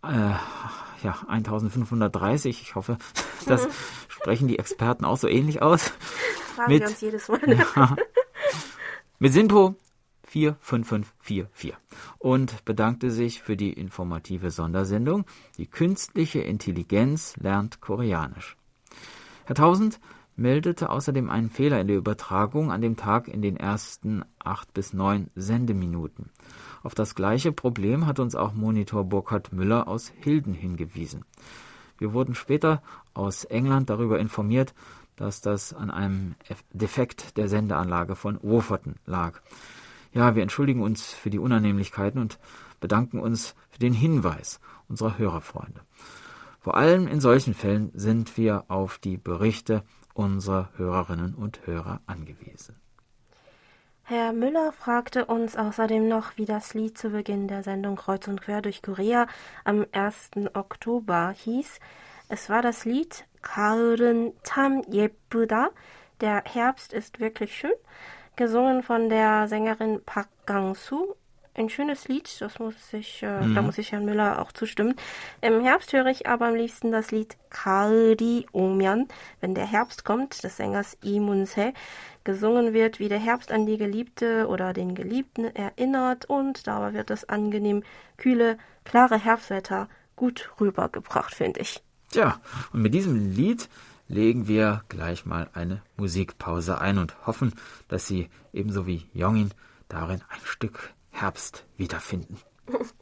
äh, 0.02 0.34
ja, 1.02 1.16
1530. 1.28 2.60
Ich 2.60 2.74
hoffe, 2.74 2.98
das 3.46 3.66
sprechen 4.08 4.48
die 4.48 4.58
Experten 4.58 5.06
auch 5.06 5.16
so 5.16 5.28
ähnlich 5.28 5.62
aus. 5.62 5.90
Fragen 6.54 6.70
mit, 6.70 6.82
wir 6.82 6.88
uns 6.88 7.00
jedes 7.00 7.28
Mal. 7.28 7.66
Ja, 7.74 7.96
mit 9.18 9.32
Sinpo 9.32 9.76
45544 10.24 11.74
und 12.18 12.66
bedankte 12.66 13.10
sich 13.10 13.40
für 13.40 13.56
die 13.56 13.72
informative 13.72 14.50
Sondersendung 14.50 15.24
Die 15.56 15.66
künstliche 15.66 16.40
Intelligenz 16.40 17.34
lernt 17.38 17.80
Koreanisch. 17.80 18.57
Herr 19.48 19.54
Tausend 19.54 19.98
meldete 20.36 20.90
außerdem 20.90 21.30
einen 21.30 21.48
Fehler 21.48 21.80
in 21.80 21.86
der 21.86 21.96
Übertragung 21.96 22.70
an 22.70 22.82
dem 22.82 22.98
Tag 22.98 23.28
in 23.28 23.40
den 23.40 23.56
ersten 23.56 24.22
acht 24.38 24.74
bis 24.74 24.92
neun 24.92 25.30
Sendeminuten. 25.36 26.28
Auf 26.82 26.94
das 26.94 27.14
gleiche 27.14 27.50
Problem 27.50 28.04
hat 28.04 28.18
uns 28.20 28.34
auch 28.34 28.52
Monitor 28.52 29.04
Burkhard 29.04 29.54
Müller 29.54 29.88
aus 29.88 30.12
Hilden 30.20 30.52
hingewiesen. 30.52 31.24
Wir 31.96 32.12
wurden 32.12 32.34
später 32.34 32.82
aus 33.14 33.44
England 33.44 33.88
darüber 33.88 34.18
informiert, 34.18 34.74
dass 35.16 35.40
das 35.40 35.72
an 35.72 35.90
einem 35.90 36.34
Defekt 36.74 37.38
der 37.38 37.48
Sendeanlage 37.48 38.16
von 38.16 38.38
Woferton 38.42 38.96
lag. 39.06 39.40
Ja, 40.12 40.34
wir 40.34 40.42
entschuldigen 40.42 40.82
uns 40.82 41.14
für 41.14 41.30
die 41.30 41.38
Unannehmlichkeiten 41.38 42.20
und 42.20 42.38
bedanken 42.80 43.18
uns 43.18 43.54
für 43.70 43.78
den 43.78 43.94
Hinweis 43.94 44.60
unserer 44.88 45.16
Hörerfreunde 45.16 45.80
Vor 46.68 46.76
allem 46.76 47.08
in 47.08 47.18
solchen 47.18 47.54
Fällen 47.54 47.90
sind 47.94 48.36
wir 48.36 48.66
auf 48.68 48.98
die 48.98 49.16
Berichte 49.16 49.84
unserer 50.12 50.68
Hörerinnen 50.76 51.34
und 51.34 51.66
Hörer 51.66 52.02
angewiesen. 52.04 52.78
Herr 54.02 54.34
Müller 54.34 54.72
fragte 54.72 55.24
uns 55.24 55.56
außerdem 55.56 56.06
noch, 56.06 56.36
wie 56.36 56.44
das 56.44 56.74
Lied 56.74 56.98
zu 56.98 57.08
Beginn 57.08 57.48
der 57.48 57.62
Sendung 57.62 57.96
Kreuz 57.96 58.28
und 58.28 58.42
Quer 58.42 58.60
durch 58.60 58.82
Korea 58.82 59.28
am 59.64 59.86
1. 59.92 60.32
Oktober 60.52 61.30
hieß. 61.34 61.80
Es 62.28 62.50
war 62.50 62.60
das 62.60 62.84
Lied 62.84 63.24
Kaurun 63.40 64.34
Tam 64.42 64.82
Yepuda. 64.92 65.70
Der 66.20 66.42
Herbst 66.44 66.92
ist 66.92 67.18
wirklich 67.18 67.56
schön, 67.56 67.72
gesungen 68.36 68.82
von 68.82 69.08
der 69.08 69.48
Sängerin 69.48 70.02
Park 70.04 70.28
Gang-soo 70.44 71.14
ein 71.58 71.68
schönes 71.68 72.08
Lied, 72.08 72.40
das 72.40 72.58
muss 72.58 72.74
ich, 72.92 73.22
äh, 73.22 73.40
mhm. 73.40 73.54
da 73.54 73.62
muss 73.62 73.78
ich 73.78 73.92
Herrn 73.92 74.04
Müller 74.04 74.40
auch 74.40 74.52
zustimmen. 74.52 74.94
Im 75.40 75.60
Herbst 75.62 75.92
höre 75.92 76.06
ich 76.06 76.26
aber 76.26 76.46
am 76.46 76.54
liebsten 76.54 76.92
das 76.92 77.10
Lied 77.10 77.36
Kari 77.50 78.46
Omyan, 78.52 79.08
wenn 79.40 79.54
der 79.54 79.66
Herbst 79.66 80.04
kommt, 80.04 80.42
des 80.44 80.56
Sängers 80.56 80.96
Lee 81.02 81.20
Mun-se, 81.20 81.72
gesungen 82.24 82.72
wird, 82.72 82.98
wie 82.98 83.08
der 83.08 83.18
Herbst 83.18 83.50
an 83.50 83.66
die 83.66 83.76
Geliebte 83.76 84.46
oder 84.48 84.72
den 84.72 84.94
Geliebten 84.94 85.44
erinnert 85.44 86.26
und 86.26 86.66
dabei 86.66 86.92
wird 86.92 87.10
das 87.10 87.28
angenehm 87.28 87.82
kühle, 88.16 88.58
klare 88.84 89.18
Herbstwetter 89.18 89.88
gut 90.14 90.50
rübergebracht, 90.60 91.34
finde 91.34 91.60
ich. 91.60 91.82
Tja, 92.10 92.40
und 92.72 92.82
mit 92.82 92.94
diesem 92.94 93.32
Lied 93.32 93.68
legen 94.08 94.48
wir 94.48 94.82
gleich 94.88 95.26
mal 95.26 95.48
eine 95.52 95.82
Musikpause 95.96 96.80
ein 96.80 96.98
und 96.98 97.26
hoffen, 97.26 97.54
dass 97.88 98.06
Sie 98.06 98.28
ebenso 98.52 98.86
wie 98.86 99.06
Jongin 99.12 99.52
darin 99.88 100.22
ein 100.28 100.40
Stück 100.44 100.92
Herbst 101.20 101.66
wiederfinden. 101.76 102.38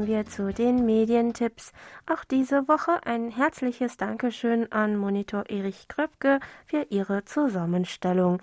kommen 0.00 0.08
wir 0.08 0.24
zu 0.24 0.50
den 0.50 0.86
Medientipps. 0.86 1.72
Auch 2.06 2.24
diese 2.24 2.68
Woche 2.68 3.04
ein 3.04 3.30
herzliches 3.30 3.98
Dankeschön 3.98 4.72
an 4.72 4.96
Monitor 4.96 5.44
Erich 5.50 5.88
Kröpke 5.88 6.40
für 6.64 6.86
ihre 6.88 7.26
Zusammenstellung. 7.26 8.40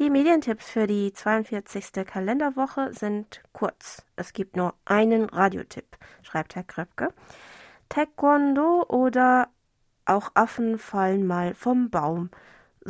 Die 0.00 0.10
Medientipps 0.10 0.68
für 0.68 0.88
die 0.88 1.12
42. 1.12 2.04
Kalenderwoche 2.04 2.92
sind 2.92 3.44
kurz. 3.52 4.04
Es 4.16 4.32
gibt 4.32 4.56
nur 4.56 4.74
einen 4.86 5.26
Radiotipp, 5.26 5.86
schreibt 6.22 6.56
Herr 6.56 6.64
Kröpke. 6.64 7.14
Taekwondo 7.88 8.84
oder 8.88 9.50
auch 10.04 10.32
Affen 10.34 10.78
fallen 10.78 11.28
mal 11.28 11.54
vom 11.54 11.90
Baum. 11.90 12.30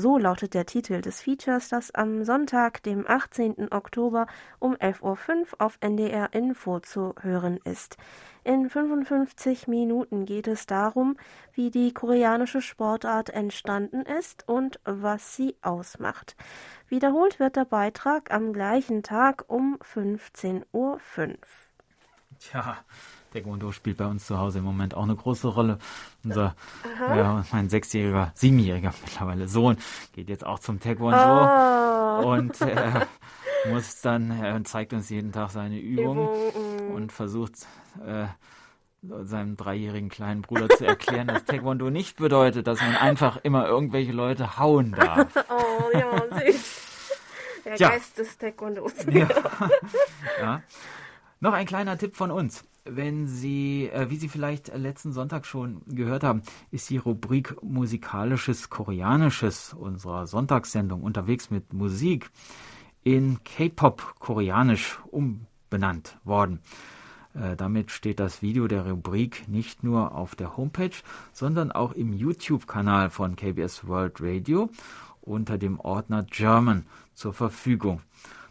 So 0.00 0.16
lautet 0.16 0.54
der 0.54 0.64
Titel 0.64 1.00
des 1.00 1.20
Features, 1.22 1.70
das 1.70 1.90
am 1.90 2.22
Sonntag, 2.22 2.84
dem 2.84 3.04
18. 3.04 3.72
Oktober 3.72 4.28
um 4.60 4.76
11.05 4.76 5.02
Uhr 5.02 5.46
auf 5.58 5.76
NDR 5.80 6.32
Info 6.34 6.78
zu 6.78 7.16
hören 7.20 7.58
ist. 7.64 7.96
In 8.44 8.70
55 8.70 9.66
Minuten 9.66 10.24
geht 10.24 10.46
es 10.46 10.66
darum, 10.66 11.16
wie 11.52 11.72
die 11.72 11.92
koreanische 11.92 12.62
Sportart 12.62 13.30
entstanden 13.30 14.02
ist 14.02 14.46
und 14.46 14.78
was 14.84 15.34
sie 15.34 15.56
ausmacht. 15.62 16.36
Wiederholt 16.86 17.40
wird 17.40 17.56
der 17.56 17.64
Beitrag 17.64 18.32
am 18.32 18.52
gleichen 18.52 19.02
Tag 19.02 19.46
um 19.48 19.78
15.05 19.78 20.62
Uhr. 20.70 21.00
Tja, 22.40 22.76
Taekwondo 23.32 23.72
spielt 23.72 23.98
bei 23.98 24.06
uns 24.06 24.26
zu 24.26 24.38
Hause 24.38 24.58
im 24.58 24.64
Moment 24.64 24.94
auch 24.94 25.02
eine 25.02 25.16
große 25.16 25.48
Rolle. 25.48 25.78
Unser, 26.24 26.54
ja, 26.98 27.44
mein 27.52 27.68
sechsjähriger, 27.68 28.32
siebenjähriger 28.34 28.94
mittlerweile 29.04 29.48
Sohn 29.48 29.76
geht 30.14 30.28
jetzt 30.28 30.46
auch 30.46 30.58
zum 30.58 30.80
Taekwondo 30.80 31.18
oh. 31.18 32.32
und 32.32 32.60
er 32.60 33.06
muss 33.70 34.00
dann, 34.00 34.30
er 34.30 34.62
zeigt 34.64 34.92
uns 34.92 35.08
jeden 35.10 35.32
Tag 35.32 35.50
seine 35.50 35.78
Übungen 35.78 36.28
Übung. 36.48 36.94
und 36.94 37.12
versucht 37.12 37.66
äh, 38.06 38.26
seinem 39.02 39.56
dreijährigen 39.56 40.08
kleinen 40.08 40.42
Bruder 40.42 40.68
zu 40.68 40.84
erklären, 40.84 41.28
dass 41.28 41.44
Taekwondo 41.44 41.90
nicht 41.90 42.16
bedeutet, 42.16 42.66
dass 42.66 42.80
man 42.80 42.96
einfach 42.96 43.38
immer 43.42 43.66
irgendwelche 43.66 44.12
Leute 44.12 44.58
hauen 44.58 44.92
darf. 44.92 45.28
Oh 45.50 45.96
ja, 45.96 46.40
süß. 46.40 46.88
Der 47.64 47.76
ja. 47.76 47.88
Geist 47.90 48.18
des 48.18 48.36
Taekwondos. 48.36 48.92
Ja. 49.10 49.28
ja. 50.40 50.62
Noch 51.40 51.52
ein 51.52 51.66
kleiner 51.66 51.98
Tipp 51.98 52.16
von 52.16 52.30
uns 52.30 52.64
wenn 52.90 53.26
Sie, 53.26 53.88
äh, 53.88 54.10
wie 54.10 54.16
Sie 54.16 54.28
vielleicht 54.28 54.74
letzten 54.74 55.12
Sonntag 55.12 55.46
schon 55.46 55.82
gehört 55.86 56.24
haben, 56.24 56.42
ist 56.70 56.88
die 56.90 56.96
Rubrik 56.96 57.62
Musikalisches 57.62 58.70
Koreanisches 58.70 59.74
unserer 59.74 60.26
Sonntagssendung 60.26 61.02
unterwegs 61.02 61.50
mit 61.50 61.72
Musik 61.72 62.30
in 63.04 63.42
K-Pop 63.44 64.16
Koreanisch 64.18 64.98
umbenannt 65.10 66.18
worden. 66.24 66.60
Äh, 67.34 67.56
damit 67.56 67.90
steht 67.90 68.20
das 68.20 68.42
Video 68.42 68.66
der 68.68 68.88
Rubrik 68.88 69.48
nicht 69.48 69.84
nur 69.84 70.14
auf 70.14 70.34
der 70.34 70.56
Homepage, 70.56 70.96
sondern 71.32 71.72
auch 71.72 71.92
im 71.92 72.12
YouTube-Kanal 72.12 73.10
von 73.10 73.36
KBS 73.36 73.86
World 73.86 74.20
Radio 74.20 74.70
unter 75.20 75.58
dem 75.58 75.78
Ordner 75.78 76.24
German 76.24 76.86
zur 77.14 77.34
Verfügung. 77.34 78.00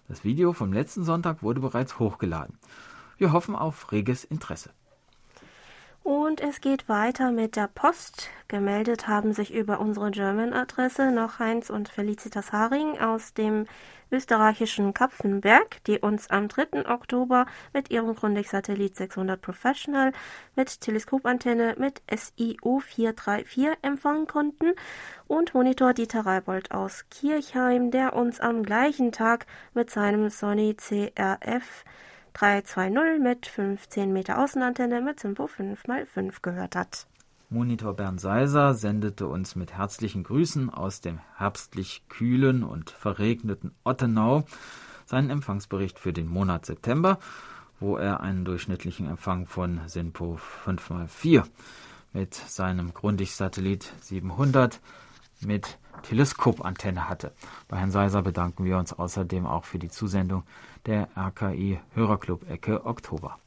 Das 0.07 0.23
Video 0.23 0.53
vom 0.53 0.71
letzten 0.71 1.03
Sonntag 1.03 1.43
wurde 1.43 1.59
bereits 1.59 1.99
hochgeladen. 1.99 2.57
Wir 3.17 3.33
hoffen 3.33 3.57
auf 3.57 3.91
reges 3.91 4.23
Interesse. 4.23 4.69
Und 6.07 6.39
es 6.39 6.61
geht 6.61 6.87
weiter 6.87 7.33
mit 7.33 7.57
der 7.57 7.67
Post. 7.67 8.29
Gemeldet 8.47 9.09
haben 9.09 9.33
sich 9.33 9.53
über 9.53 9.81
unsere 9.81 10.09
German-Adresse 10.09 11.11
noch 11.11 11.39
Heinz 11.39 11.69
und 11.69 11.89
Felicitas 11.89 12.53
Haring 12.53 12.97
aus 12.97 13.33
dem 13.33 13.65
österreichischen 14.09 14.93
Kapfenberg, 14.93 15.83
die 15.83 15.99
uns 15.99 16.29
am 16.29 16.47
3. 16.47 16.89
Oktober 16.89 17.45
mit 17.73 17.91
ihrem 17.91 18.15
Grundig-Satellit 18.15 18.95
600 18.95 19.41
Professional 19.41 20.13
mit 20.55 20.79
Teleskopantenne 20.79 21.75
mit 21.77 22.01
SIO 22.09 22.79
434 22.79 23.77
empfangen 23.81 24.27
konnten 24.27 24.75
und 25.27 25.53
Monitor 25.53 25.93
Dieter 25.93 26.25
Reibold 26.25 26.71
aus 26.71 27.03
Kirchheim, 27.11 27.91
der 27.91 28.15
uns 28.15 28.39
am 28.39 28.63
gleichen 28.63 29.11
Tag 29.11 29.45
mit 29.73 29.89
seinem 29.89 30.29
Sony 30.29 30.73
CRF 30.77 31.83
320 32.37 33.19
mit 33.19 33.47
15 33.47 34.13
Meter 34.13 34.37
Außenantenne 34.37 35.01
mit 35.01 35.19
Simpo 35.19 35.45
5x5 35.45 36.35
gehört 36.43 36.75
hat. 36.75 37.07
Monitor 37.49 37.95
Bernd 37.95 38.21
Seiser 38.21 38.75
sendete 38.75 39.25
uns 39.25 39.55
mit 39.55 39.73
herzlichen 39.73 40.23
Grüßen 40.23 40.69
aus 40.69 41.01
dem 41.01 41.19
herbstlich 41.37 42.03
kühlen 42.09 42.63
und 42.63 42.91
verregneten 42.91 43.71
Ottenau 43.83 44.43
seinen 45.07 45.31
Empfangsbericht 45.31 45.97
für 45.97 46.13
den 46.13 46.27
Monat 46.27 46.67
September, 46.67 47.17
wo 47.79 47.97
er 47.97 48.19
einen 48.19 48.45
durchschnittlichen 48.45 49.09
Empfang 49.09 49.47
von 49.47 49.81
SINPO 49.87 50.37
5x4 50.65 51.43
mit 52.13 52.35
seinem 52.35 52.93
Grundig-Satellit 52.93 53.91
700 54.01 54.79
mit 55.41 55.79
Teleskopantenne 56.03 57.09
hatte. 57.09 57.33
Bei 57.67 57.77
Herrn 57.77 57.91
Seiser 57.91 58.21
bedanken 58.21 58.65
wir 58.65 58.77
uns 58.77 58.93
außerdem 58.93 59.45
auch 59.45 59.65
für 59.65 59.79
die 59.79 59.89
Zusendung 59.89 60.43
der 60.87 61.09
RKI 61.15 61.79
Hörerclub 61.93 62.49
Ecke 62.49 62.85
Oktober. 62.85 63.37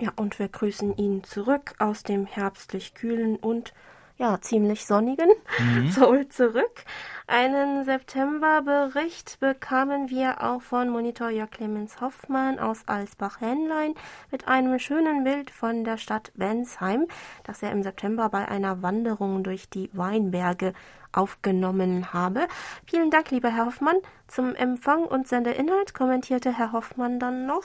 Ja, 0.00 0.12
und 0.16 0.38
wir 0.38 0.48
grüßen 0.48 0.96
ihn 0.96 1.22
zurück 1.24 1.74
aus 1.78 2.02
dem 2.02 2.26
herbstlich 2.26 2.94
kühlen 2.94 3.36
und 3.36 3.72
ja, 4.16 4.38
ziemlich 4.38 4.84
sonnigen 4.84 5.30
mhm. 5.58 5.88
Seoul 5.90 6.28
zurück. 6.28 6.84
Einen 7.26 7.84
Septemberbericht 7.84 9.40
bekamen 9.40 10.10
wir 10.10 10.42
auch 10.42 10.60
von 10.60 10.90
Monitor 10.90 11.30
Jörg 11.30 11.50
Clemens 11.50 12.02
Hoffmann 12.02 12.58
aus 12.58 12.82
Alsbach-Henlein 12.86 13.94
mit 14.30 14.46
einem 14.46 14.78
schönen 14.78 15.24
Bild 15.24 15.50
von 15.50 15.84
der 15.84 15.96
Stadt 15.96 16.32
Wensheim, 16.34 17.06
das 17.44 17.62
er 17.62 17.70
im 17.70 17.82
September 17.82 18.28
bei 18.28 18.46
einer 18.46 18.82
Wanderung 18.82 19.42
durch 19.42 19.70
die 19.70 19.88
Weinberge 19.94 20.74
aufgenommen 21.12 22.12
habe. 22.12 22.46
Vielen 22.86 23.10
Dank, 23.10 23.30
lieber 23.30 23.50
Herr 23.50 23.66
Hoffmann. 23.66 23.96
Zum 24.28 24.54
Empfang 24.54 25.04
und 25.04 25.28
Sendeinhalt 25.28 25.94
kommentierte 25.94 26.56
Herr 26.56 26.72
Hoffmann 26.72 27.18
dann 27.20 27.46
noch. 27.46 27.64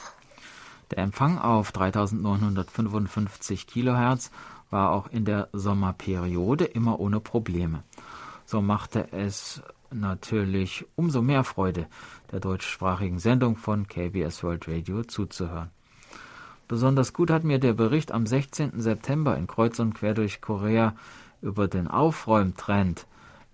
Der 0.91 0.99
Empfang 0.99 1.39
auf 1.39 1.71
3955 1.71 3.67
Kilohertz 3.67 4.31
war 4.69 4.91
auch 4.91 5.07
in 5.07 5.25
der 5.25 5.49
Sommerperiode 5.53 6.65
immer 6.65 6.99
ohne 6.99 7.19
Probleme. 7.19 7.83
So 8.45 8.61
machte 8.61 9.11
es 9.11 9.61
natürlich 9.91 10.85
umso 10.95 11.21
mehr 11.21 11.43
Freude, 11.43 11.87
der 12.31 12.39
deutschsprachigen 12.39 13.19
Sendung 13.19 13.55
von 13.55 13.87
KBS 13.87 14.43
World 14.43 14.67
Radio 14.67 15.03
zuzuhören. 15.03 15.71
Besonders 16.67 17.13
gut 17.13 17.29
hat 17.29 17.43
mir 17.43 17.59
der 17.59 17.73
Bericht 17.73 18.11
am 18.11 18.25
16. 18.25 18.81
September 18.81 19.37
in 19.37 19.47
Kreuz 19.47 19.79
und 19.79 19.93
Quer 19.93 20.13
durch 20.15 20.41
Korea 20.41 20.95
über 21.41 21.67
den 21.67 21.87
Aufräumtrend 21.87 23.05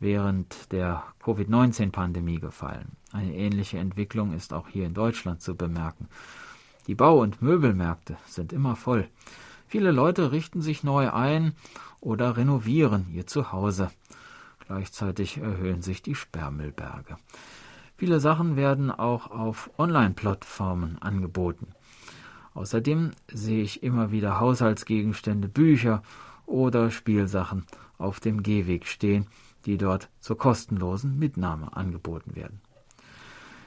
während 0.02 0.72
der 0.72 1.04
Covid-19-Pandemie 1.24 2.40
gefallen. 2.40 2.98
Eine 3.14 3.34
ähnliche 3.34 3.78
Entwicklung 3.78 4.34
ist 4.34 4.52
auch 4.52 4.68
hier 4.68 4.86
in 4.86 4.94
Deutschland 4.94 5.42
zu 5.42 5.56
bemerken. 5.56 6.10
Die 6.88 6.96
Bau- 6.96 7.22
und 7.22 7.42
Möbelmärkte 7.42 8.18
sind 8.26 8.52
immer 8.52 8.76
voll. 8.76 9.08
Viele 9.68 9.92
Leute 9.92 10.32
richten 10.32 10.62
sich 10.62 10.84
neu 10.84 11.12
ein 11.12 11.54
oder 12.02 12.36
renovieren 12.36 13.06
ihr 13.14 13.28
Zuhause. 13.28 13.92
Gleichzeitig 14.68 15.38
erhöhen 15.38 15.82
sich 15.82 16.02
die 16.02 16.16
Sperrmüllberge. 16.16 17.18
Viele 17.96 18.20
Sachen 18.20 18.56
werden 18.56 18.90
auch 18.90 19.30
auf 19.30 19.70
Online-Plattformen 19.78 20.98
angeboten. 21.02 21.68
Außerdem 22.56 23.12
sehe 23.32 23.62
ich 23.62 23.84
immer 23.84 24.12
wieder 24.12 24.40
Haushaltsgegenstände, 24.40 25.48
Bücher 25.48 26.02
oder 26.46 26.90
Spielsachen 26.90 27.66
auf 27.98 28.20
dem 28.20 28.42
Gehweg 28.44 28.88
stehen, 28.88 29.28
die 29.66 29.78
dort 29.78 30.10
zur 30.20 30.38
kostenlosen 30.38 31.18
Mitnahme 31.18 31.76
angeboten 31.76 32.36
werden. 32.36 32.62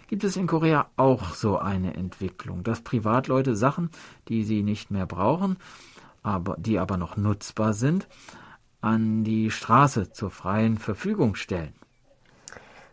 Gibt 0.09 0.25
es 0.25 0.37
in 0.37 0.47
Korea 0.47 0.91
auch 0.97 1.35
so 1.35 1.59
eine 1.59 1.95
Entwicklung, 1.95 2.63
dass 2.63 2.83
Privatleute 2.83 3.57
Sachen, 3.57 3.91
die 4.29 4.45
sie 4.45 4.63
nicht 4.63 4.91
mehr 4.91 5.07
brauchen, 5.07 5.57
aber 6.23 6.57
die 6.59 6.79
aber 6.79 6.97
noch 6.97 7.17
nutzbar 7.17 7.73
sind, 7.73 8.09
an 8.81 9.25
die 9.25 9.51
Straße 9.51 10.13
zur 10.13 10.31
freien 10.31 10.79
Verfügung 10.79 11.35
stellen? 11.37 11.73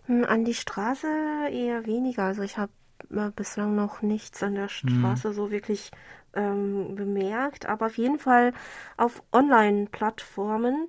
Hm, 0.05 0.23
an 0.25 0.45
die 0.45 0.53
Straße 0.53 1.07
eher 1.51 1.85
weniger. 1.85 2.23
Also 2.23 2.43
ich 2.43 2.57
habe 2.57 2.71
äh, 3.09 3.29
bislang 3.35 3.75
noch 3.75 4.01
nichts 4.01 4.41
an 4.41 4.55
der 4.55 4.67
hm. 4.67 4.89
Straße 4.89 5.29
mhm. 5.29 5.33
so 5.33 5.51
wirklich 5.51 5.91
ähm, 6.33 6.95
bemerkt, 6.95 7.65
aber 7.65 7.87
auf 7.87 7.97
jeden 7.97 8.19
Fall 8.19 8.53
auf 8.97 9.21
Online-Plattformen 9.31 10.87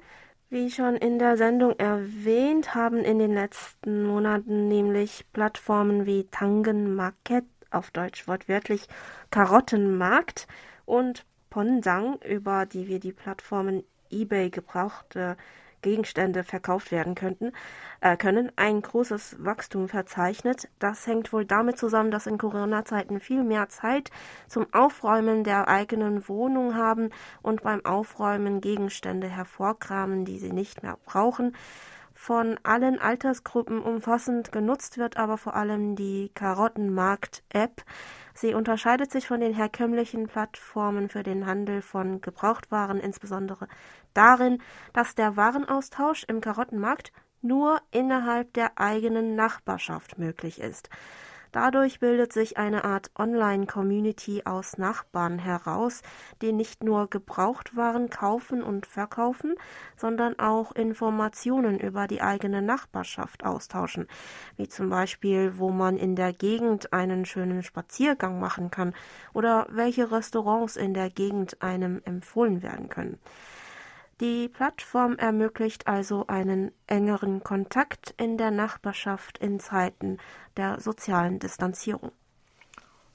wie 0.53 0.71
schon 0.71 0.97
in 0.97 1.19
der 1.19 1.39
Sendung 1.39 1.79
erwähnt, 1.79 2.75
haben 2.75 2.99
in 2.99 3.19
den 3.19 3.33
letzten 3.33 4.05
Monaten 4.05 4.69
nämlich 4.69 5.25
Plattformen 5.33 6.05
wie 6.05 6.25
Tangen 6.25 6.95
Market, 6.95 7.47
auf 7.71 7.91
Deutsch 7.91 8.29
wortwörtlich 8.29 8.87
Karottenmarkt 9.31 10.47
und 10.85 11.25
Ponsang, 11.49 12.19
über 12.21 12.67
die 12.67 12.87
wir 12.87 13.01
die 13.01 13.15
Plattformen 13.15 13.83
eBay 14.11 14.51
gebrauchte 14.51 15.39
Gegenstände 15.83 16.45
verkauft 16.45 16.91
werden 16.91 17.15
könnten, 17.15 17.53
äh, 18.01 18.17
können, 18.17 18.51
ein 18.57 18.81
großes 18.81 19.37
Wachstum 19.41 19.89
verzeichnet. 19.89 20.69
Das 20.79 21.07
hängt 21.07 21.33
wohl 21.33 21.45
damit 21.45 21.79
zusammen, 21.79 22.11
dass 22.11 22.27
in 22.27 22.39
Corona-Zeiten 22.39 23.21
viel 23.21 23.45
mehr 23.45 23.69
Zeit 23.69 24.11
zum 24.49 24.73
Aufräumen 24.73 25.45
der 25.45 25.69
eigenen 25.69 26.29
Wohnung 26.29 26.77
haben 26.77 27.11
und 27.43 27.63
beim 27.63 27.85
Aufräumen 27.85 28.61
Gegenstände 28.61 29.29
hervorkramen, 29.29 30.25
die 30.25 30.39
sie 30.39 30.53
nicht 30.53 30.83
mehr 30.83 30.99
brauchen 31.05 31.55
von 32.15 32.57
allen 32.63 33.01
Altersgruppen 33.01 33.83
umfassend 33.83 34.53
genutzt 34.53 34.97
wird 34.97 35.17
aber 35.17 35.39
vor 35.39 35.57
allem 35.57 35.97
die 35.97 36.31
Karottenmarkt-App. 36.35 37.83
Sie 38.35 38.55
unterscheidet 38.55 39.11
sich 39.11 39.27
von 39.29 39.41
den 39.41 39.55
herkömmlichen 39.55 40.27
Plattformen 40.27 41.09
für 41.09 41.23
den 41.23 41.47
Handel 41.47 41.83
von 41.83 42.21
Gebrauchtwaren 42.21 42.99
insbesondere 42.99 43.69
darin, 44.15 44.63
dass 44.93 45.15
der 45.15 45.37
Warenaustausch 45.37 46.25
im 46.25 46.41
Karottenmarkt 46.41 47.13
nur 47.43 47.81
innerhalb 47.91 48.53
der 48.55 48.79
eigenen 48.79 49.35
Nachbarschaft 49.35 50.19
möglich 50.19 50.61
ist. 50.61 50.89
Dadurch 51.53 52.01
bildet 52.01 52.33
sich 52.33 52.57
eine 52.57 52.85
Art 52.85 53.11
Online-Community 53.15 54.43
aus 54.47 54.79
Nachbarn 54.79 55.39
heraus, 55.39 56.01
die 56.41 56.51
nicht 56.51 56.83
nur 56.83 57.11
Gebrauchtwaren 57.11 58.09
kaufen 58.09 58.63
und 58.63 58.87
verkaufen, 58.87 59.55
sondern 59.95 60.39
auch 60.39 60.73
Informationen 60.73 61.79
über 61.79 62.07
die 62.07 62.23
eigene 62.23 62.63
Nachbarschaft 62.63 63.45
austauschen, 63.45 64.09
wie 64.57 64.67
zum 64.67 64.89
Beispiel, 64.89 65.59
wo 65.59 65.69
man 65.69 65.99
in 65.99 66.17
der 66.17 66.33
Gegend 66.33 66.95
einen 66.95 67.27
schönen 67.27 67.63
Spaziergang 67.63 68.41
machen 68.41 68.71
kann 68.71 68.95
oder 69.35 69.67
welche 69.71 70.11
Restaurants 70.11 70.77
in 70.77 70.95
der 70.95 71.11
Gegend 71.11 71.61
einem 71.61 72.01
empfohlen 72.07 72.63
werden 72.63 72.89
können. 72.89 73.19
Die 74.21 74.49
Plattform 74.49 75.17
ermöglicht 75.17 75.89
also 75.89 76.27
einen 76.27 76.71
engeren 76.87 77.43
Kontakt 77.43 78.15
in 78.19 78.39
der 78.39 78.51
Nachbarschaft 78.51 79.39
in 79.39 79.59
Zeiten 79.59 80.19
der 80.57 80.81
sozialen 80.81 81.39
Distanzierung. 81.39 82.13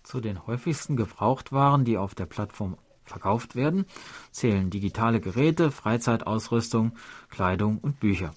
Zu 0.03 0.21
den 0.21 0.47
häufigsten 0.47 0.95
Gebrauchtwaren, 0.95 1.86
die 1.86 1.97
auf 1.97 2.15
der 2.15 2.25
Plattform 2.25 2.77
verkauft 3.03 3.55
werden, 3.55 3.86
zählen 4.31 4.69
digitale 4.69 5.19
Geräte, 5.21 5.71
Freizeitausrüstung, 5.71 6.93
Kleidung 7.29 7.79
und 7.79 7.99
Bücher. 7.99 8.33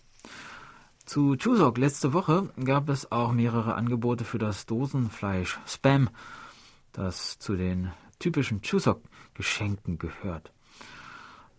Zu 1.05 1.37
Chuseok 1.37 1.77
letzte 1.79 2.13
Woche 2.13 2.51
gab 2.65 2.89
es 2.89 3.11
auch 3.11 3.33
mehrere 3.33 3.75
Angebote 3.75 4.25
für 4.25 4.39
das 4.39 4.67
Dosenfleisch 4.67 5.59
Spam, 5.67 6.09
das 6.93 7.39
zu 7.39 7.57
den 7.57 7.91
typischen 8.21 8.63
Chuseok-Geschenken 8.63 9.99
gehört. 9.99 10.53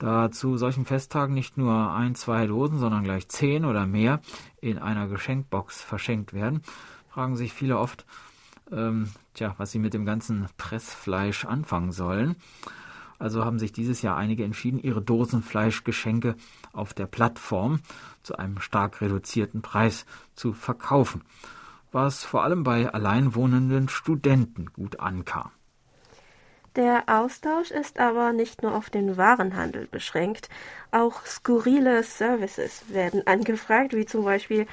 Da 0.01 0.31
zu 0.31 0.57
solchen 0.57 0.87
Festtagen 0.87 1.35
nicht 1.35 1.59
nur 1.59 1.93
ein, 1.93 2.15
zwei 2.15 2.47
Dosen, 2.47 2.79
sondern 2.79 3.03
gleich 3.03 3.29
zehn 3.29 3.65
oder 3.65 3.85
mehr 3.85 4.19
in 4.59 4.79
einer 4.79 5.07
Geschenkbox 5.07 5.83
verschenkt 5.83 6.33
werden, 6.33 6.63
fragen 7.07 7.35
sich 7.35 7.53
viele 7.53 7.77
oft, 7.77 8.07
ähm, 8.71 9.11
tja, 9.35 9.53
was 9.59 9.69
sie 9.69 9.77
mit 9.77 9.93
dem 9.93 10.03
ganzen 10.03 10.47
Pressfleisch 10.57 11.45
anfangen 11.45 11.91
sollen. 11.91 12.35
Also 13.19 13.45
haben 13.45 13.59
sich 13.59 13.73
dieses 13.73 14.01
Jahr 14.01 14.17
einige 14.17 14.43
entschieden, 14.43 14.79
ihre 14.79 15.03
Dosenfleischgeschenke 15.03 16.35
auf 16.73 16.95
der 16.95 17.05
Plattform 17.05 17.81
zu 18.23 18.35
einem 18.35 18.59
stark 18.59 19.01
reduzierten 19.01 19.61
Preis 19.61 20.07
zu 20.33 20.53
verkaufen, 20.53 21.21
was 21.91 22.23
vor 22.23 22.43
allem 22.43 22.63
bei 22.63 22.91
alleinwohnenden 22.91 23.87
Studenten 23.87 24.73
gut 24.73 24.99
ankam. 24.99 25.51
Der 26.77 27.03
Austausch 27.07 27.69
ist 27.69 27.99
aber 27.99 28.31
nicht 28.31 28.63
nur 28.63 28.73
auf 28.73 28.89
den 28.89 29.17
Warenhandel 29.17 29.87
beschränkt, 29.87 30.47
auch 30.91 31.25
skurrile 31.25 32.01
Services 32.03 32.85
werden 32.87 33.27
angefragt, 33.27 33.93
wie 33.93 34.05
zum 34.05 34.23
Beispiel 34.23 34.67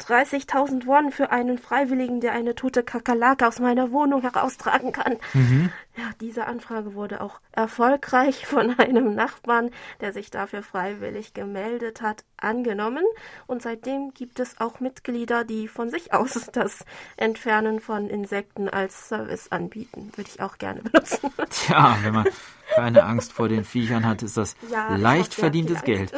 30.000 0.00 0.86
Won 0.86 1.10
für 1.10 1.30
einen 1.30 1.58
Freiwilligen, 1.58 2.20
der 2.20 2.32
eine 2.32 2.54
tote 2.54 2.82
Kakerlake 2.82 3.46
aus 3.46 3.58
meiner 3.58 3.90
Wohnung 3.90 4.22
heraustragen 4.22 4.92
kann. 4.92 5.16
Mhm. 5.32 5.70
Ja, 5.96 6.10
diese 6.20 6.46
Anfrage 6.46 6.94
wurde 6.94 7.22
auch 7.22 7.40
erfolgreich 7.52 8.46
von 8.46 8.70
einem 8.78 9.14
Nachbarn, 9.14 9.70
der 10.00 10.12
sich 10.12 10.30
dafür 10.30 10.62
freiwillig 10.62 11.32
gemeldet 11.32 12.02
hat, 12.02 12.24
angenommen. 12.36 13.04
Und 13.46 13.62
seitdem 13.62 14.12
gibt 14.12 14.38
es 14.38 14.60
auch 14.60 14.80
Mitglieder, 14.80 15.44
die 15.44 15.68
von 15.68 15.90
sich 15.90 16.12
aus 16.12 16.48
das 16.52 16.84
Entfernen 17.16 17.80
von 17.80 18.08
Insekten 18.10 18.68
als 18.68 19.08
Service 19.08 19.50
anbieten. 19.50 20.12
Würde 20.16 20.30
ich 20.32 20.40
auch 20.42 20.58
gerne 20.58 20.82
benutzen. 20.82 21.30
Tja, 21.48 21.96
wenn 22.02 22.12
man 22.12 22.26
keine 22.74 23.04
Angst 23.04 23.32
vor 23.32 23.48
den 23.48 23.64
Viechern 23.64 24.04
hat, 24.04 24.22
ist 24.22 24.36
das 24.36 24.56
ja, 24.70 24.96
leicht 24.96 25.32
verdientes 25.32 25.82
Geld. 25.82 26.12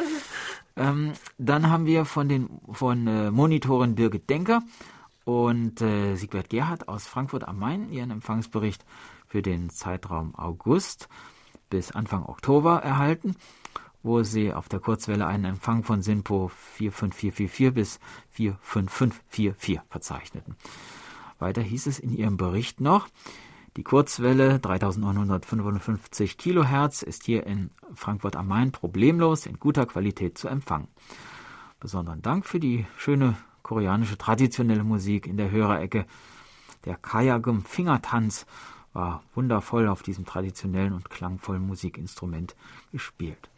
Ähm, 0.75 1.13
dann 1.37 1.69
haben 1.69 1.85
wir 1.85 2.05
von 2.05 2.29
den 2.29 2.49
von 2.71 3.07
äh, 3.07 3.31
Monitorin 3.31 3.95
Birgit 3.95 4.29
Denker 4.29 4.61
und 5.25 5.81
äh, 5.81 6.15
Siegbert 6.15 6.49
Gerhardt 6.49 6.87
aus 6.87 7.07
Frankfurt 7.07 7.47
am 7.47 7.59
Main 7.59 7.91
ihren 7.91 8.11
Empfangsbericht 8.11 8.85
für 9.27 9.41
den 9.41 9.69
Zeitraum 9.69 10.35
August 10.35 11.07
bis 11.69 11.91
Anfang 11.91 12.25
Oktober 12.25 12.81
erhalten, 12.81 13.35
wo 14.01 14.23
sie 14.23 14.53
auf 14.53 14.69
der 14.69 14.79
Kurzwelle 14.79 15.27
einen 15.27 15.45
Empfang 15.45 15.83
von 15.83 16.01
SINPO 16.01 16.47
45444 16.47 17.73
bis 17.73 17.99
45544 18.31 19.81
verzeichneten. 19.89 20.55
Weiter 21.37 21.61
hieß 21.61 21.87
es 21.87 21.99
in 21.99 22.13
ihrem 22.13 22.37
Bericht 22.37 22.81
noch, 22.81 23.07
die 23.79 23.83
Kurzwelle 23.85 24.59
3955 24.59 26.37
Kilohertz 26.37 27.01
ist 27.01 27.23
hier 27.23 27.47
in 27.47 27.71
Frankfurt 27.93 28.35
am 28.35 28.49
Main 28.49 28.73
problemlos 28.73 29.45
in 29.45 29.57
guter 29.57 29.85
Qualität 29.85 30.37
zu 30.37 30.49
empfangen. 30.49 30.89
Besonderen 31.79 32.21
Dank 32.21 32.45
für 32.45 32.59
die 32.59 32.85
schöne 32.97 33.37
koreanische 33.63 34.17
traditionelle 34.17 34.83
Musik 34.83 35.27
in 35.27 35.37
der 35.37 35.49
Hörerecke. 35.49 36.05
Der 36.83 36.97
Kayagum 36.97 37.63
Fingertanz 37.63 38.45
war 38.91 39.23
wundervoll 39.33 39.87
auf 39.87 40.03
diesem 40.03 40.25
traditionellen 40.25 40.91
und 40.91 41.09
klangvollen 41.09 41.65
Musikinstrument 41.65 42.57
gespielt. 42.91 43.49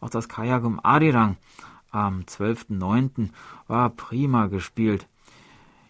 Auch 0.00 0.08
das 0.08 0.30
Kayagum 0.30 0.80
Arirang 0.82 1.36
am 1.90 2.20
12.09. 2.20 3.28
war 3.66 3.90
prima 3.90 4.46
gespielt. 4.46 5.06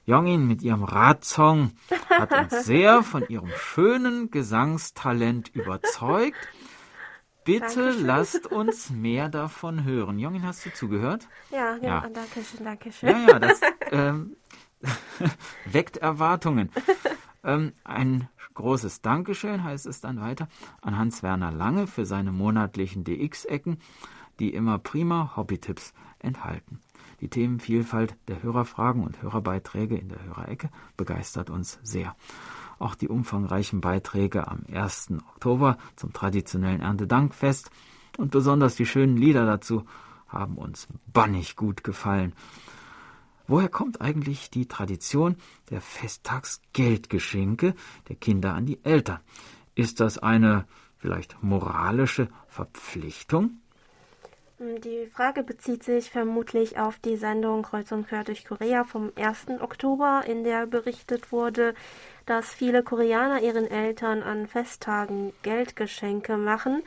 Jongin 0.08 0.46
mit 0.46 0.62
ihrem 0.62 0.84
Radsong 0.84 1.72
hat 2.08 2.32
uns 2.32 2.64
sehr 2.64 3.02
von 3.02 3.28
ihrem 3.28 3.50
schönen 3.58 4.30
Gesangstalent 4.30 5.54
überzeugt. 5.54 6.38
Bitte 7.44 7.60
Dankeschön. 7.60 8.06
lasst 8.06 8.46
uns 8.46 8.88
mehr 8.88 9.28
davon 9.28 9.84
hören. 9.84 10.18
Jongin, 10.18 10.46
hast 10.46 10.64
du 10.64 10.72
zugehört? 10.72 11.28
Ja, 11.50 11.76
ja, 11.76 11.82
ja. 11.82 12.08
danke 12.08 12.42
schön, 12.42 12.64
danke 12.64 12.90
schön. 12.90 13.10
Ja, 13.10 13.18
ja, 13.18 13.38
das 13.38 13.60
ähm, 13.92 14.36
weckt 15.66 15.98
Erwartungen. 15.98 16.70
Ähm, 17.44 17.74
ein 17.84 18.30
großes 18.54 19.02
Dankeschön 19.02 19.62
heißt 19.62 19.84
es 19.84 20.00
dann 20.00 20.22
weiter 20.22 20.48
an 20.80 20.96
Hans-Werner 20.96 21.52
Lange 21.52 21.86
für 21.86 22.06
seine 22.06 22.32
monatlichen 22.32 23.04
DX-Ecken, 23.04 23.76
die 24.40 24.54
immer 24.54 24.78
prima 24.78 25.36
Hobbytipps 25.36 25.92
enthalten. 26.18 26.80
Die 27.20 27.28
Themenvielfalt 27.28 28.16
der 28.28 28.42
Hörerfragen 28.42 29.02
und 29.02 29.22
Hörerbeiträge 29.22 29.96
in 29.96 30.08
der 30.08 30.24
Hörerecke 30.24 30.70
begeistert 30.96 31.50
uns 31.50 31.78
sehr. 31.82 32.14
Auch 32.78 32.94
die 32.94 33.08
umfangreichen 33.08 33.80
Beiträge 33.80 34.46
am 34.46 34.62
1. 34.72 35.14
Oktober 35.34 35.78
zum 35.96 36.12
traditionellen 36.12 36.80
Erntedankfest 36.80 37.70
und 38.18 38.30
besonders 38.30 38.76
die 38.76 38.86
schönen 38.86 39.16
Lieder 39.16 39.46
dazu 39.46 39.84
haben 40.28 40.56
uns 40.56 40.86
bannig 41.12 41.56
gut 41.56 41.82
gefallen. 41.82 42.34
Woher 43.48 43.68
kommt 43.68 44.00
eigentlich 44.00 44.50
die 44.50 44.66
Tradition 44.66 45.36
der 45.70 45.80
Festtagsgeldgeschenke 45.80 47.74
der 48.08 48.16
Kinder 48.16 48.54
an 48.54 48.66
die 48.66 48.84
Eltern? 48.84 49.20
Ist 49.74 50.00
das 50.00 50.18
eine 50.18 50.66
vielleicht 50.98 51.42
moralische 51.42 52.28
Verpflichtung? 52.46 53.60
Die 54.60 55.06
Frage 55.06 55.44
bezieht 55.44 55.84
sich 55.84 56.10
vermutlich 56.10 56.80
auf 56.80 56.98
die 56.98 57.16
Sendung 57.16 57.62
Kreuz 57.62 57.92
und 57.92 58.08
Quer 58.08 58.24
durch 58.24 58.44
Korea 58.44 58.82
vom 58.82 59.12
1. 59.14 59.60
Oktober, 59.60 60.24
in 60.26 60.42
der 60.42 60.66
berichtet 60.66 61.30
wurde, 61.30 61.74
dass 62.26 62.54
viele 62.54 62.82
Koreaner 62.82 63.40
ihren 63.40 63.70
Eltern 63.70 64.20
an 64.20 64.48
Festtagen 64.48 65.32
Geldgeschenke 65.44 66.36
machen. 66.36 66.82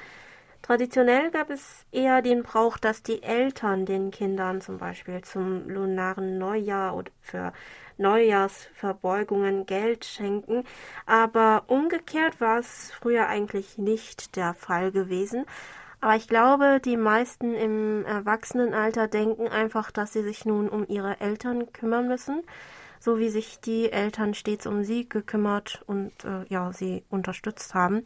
Traditionell 0.62 1.32
gab 1.32 1.50
es 1.50 1.86
eher 1.94 2.22
den 2.22 2.44
Brauch, 2.44 2.78
dass 2.78 3.04
die 3.04 3.24
Eltern 3.24 3.86
den 3.86 4.12
Kindern 4.12 4.60
zum 4.60 4.78
Beispiel 4.78 5.22
zum 5.22 5.70
lunaren 5.70 6.38
Neujahr 6.38 6.94
oder 6.94 7.12
für 7.22 7.54
Neujahrsverbeugungen 7.98 9.66
Geld 9.66 10.04
schenken, 10.04 10.66
aber 11.06 11.64
umgekehrt 11.68 12.42
war 12.42 12.60
es 12.60 12.92
früher 12.92 13.28
eigentlich 13.28 13.78
nicht 13.78 14.36
der 14.36 14.56
Fall 14.56 14.92
gewesen. 14.92 15.46
Aber 16.02 16.16
ich 16.16 16.28
glaube, 16.28 16.82
die 16.84 16.98
meisten 16.98 17.54
im 17.54 18.04
Erwachsenenalter 18.06 19.08
denken 19.08 19.48
einfach, 19.48 19.92
dass 19.92 20.14
sie 20.14 20.24
sich 20.24 20.46
nun 20.46 20.68
um 20.68 20.86
ihre 20.88 21.22
Eltern 21.22 21.72
kümmern 21.72 22.08
müssen, 22.08 22.42
so 23.00 23.20
wie 23.20 23.30
sich 23.30 23.60
die 23.62 23.92
Eltern 23.92 24.34
stets 24.34 24.66
um 24.66 24.84
sie 24.84 25.08
gekümmert 25.08 25.84
und 25.86 26.12
äh, 26.26 26.44
ja, 26.50 26.74
sie 26.74 27.04
unterstützt 27.12 27.76
haben. 27.76 28.04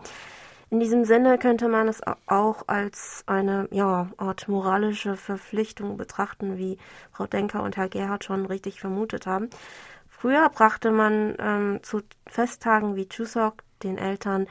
In 0.69 0.81
diesem 0.81 1.05
Sinne 1.05 1.37
könnte 1.37 1.69
man 1.69 1.87
es 1.87 2.01
auch 2.25 2.63
als 2.67 3.23
eine 3.27 3.69
ja, 3.71 4.09
Art 4.17 4.49
moralische 4.49 5.15
Verpflichtung 5.15 5.95
betrachten, 5.95 6.57
wie 6.57 6.77
Frau 7.13 7.27
Denker 7.27 7.63
und 7.63 7.77
Herr 7.77 7.87
Gerhard 7.87 8.25
schon 8.25 8.45
richtig 8.45 8.81
vermutet 8.81 9.25
haben. 9.25 9.49
Früher 10.09 10.49
brachte 10.49 10.91
man 10.91 11.35
ähm, 11.39 11.79
zu 11.81 12.01
Festtagen 12.27 12.97
wie 12.97 13.07
Chuseok 13.07 13.63
den 13.83 13.97
Eltern 13.97 14.47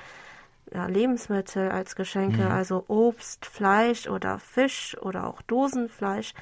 ja, 0.72 0.86
Lebensmittel 0.86 1.70
als 1.70 1.96
Geschenke, 1.96 2.42
mhm. 2.42 2.50
also 2.50 2.84
Obst, 2.88 3.46
Fleisch 3.46 4.08
oder 4.08 4.38
Fisch 4.38 4.96
oder 5.00 5.26
auch 5.26 5.42
Dosenfleisch, 5.42 6.34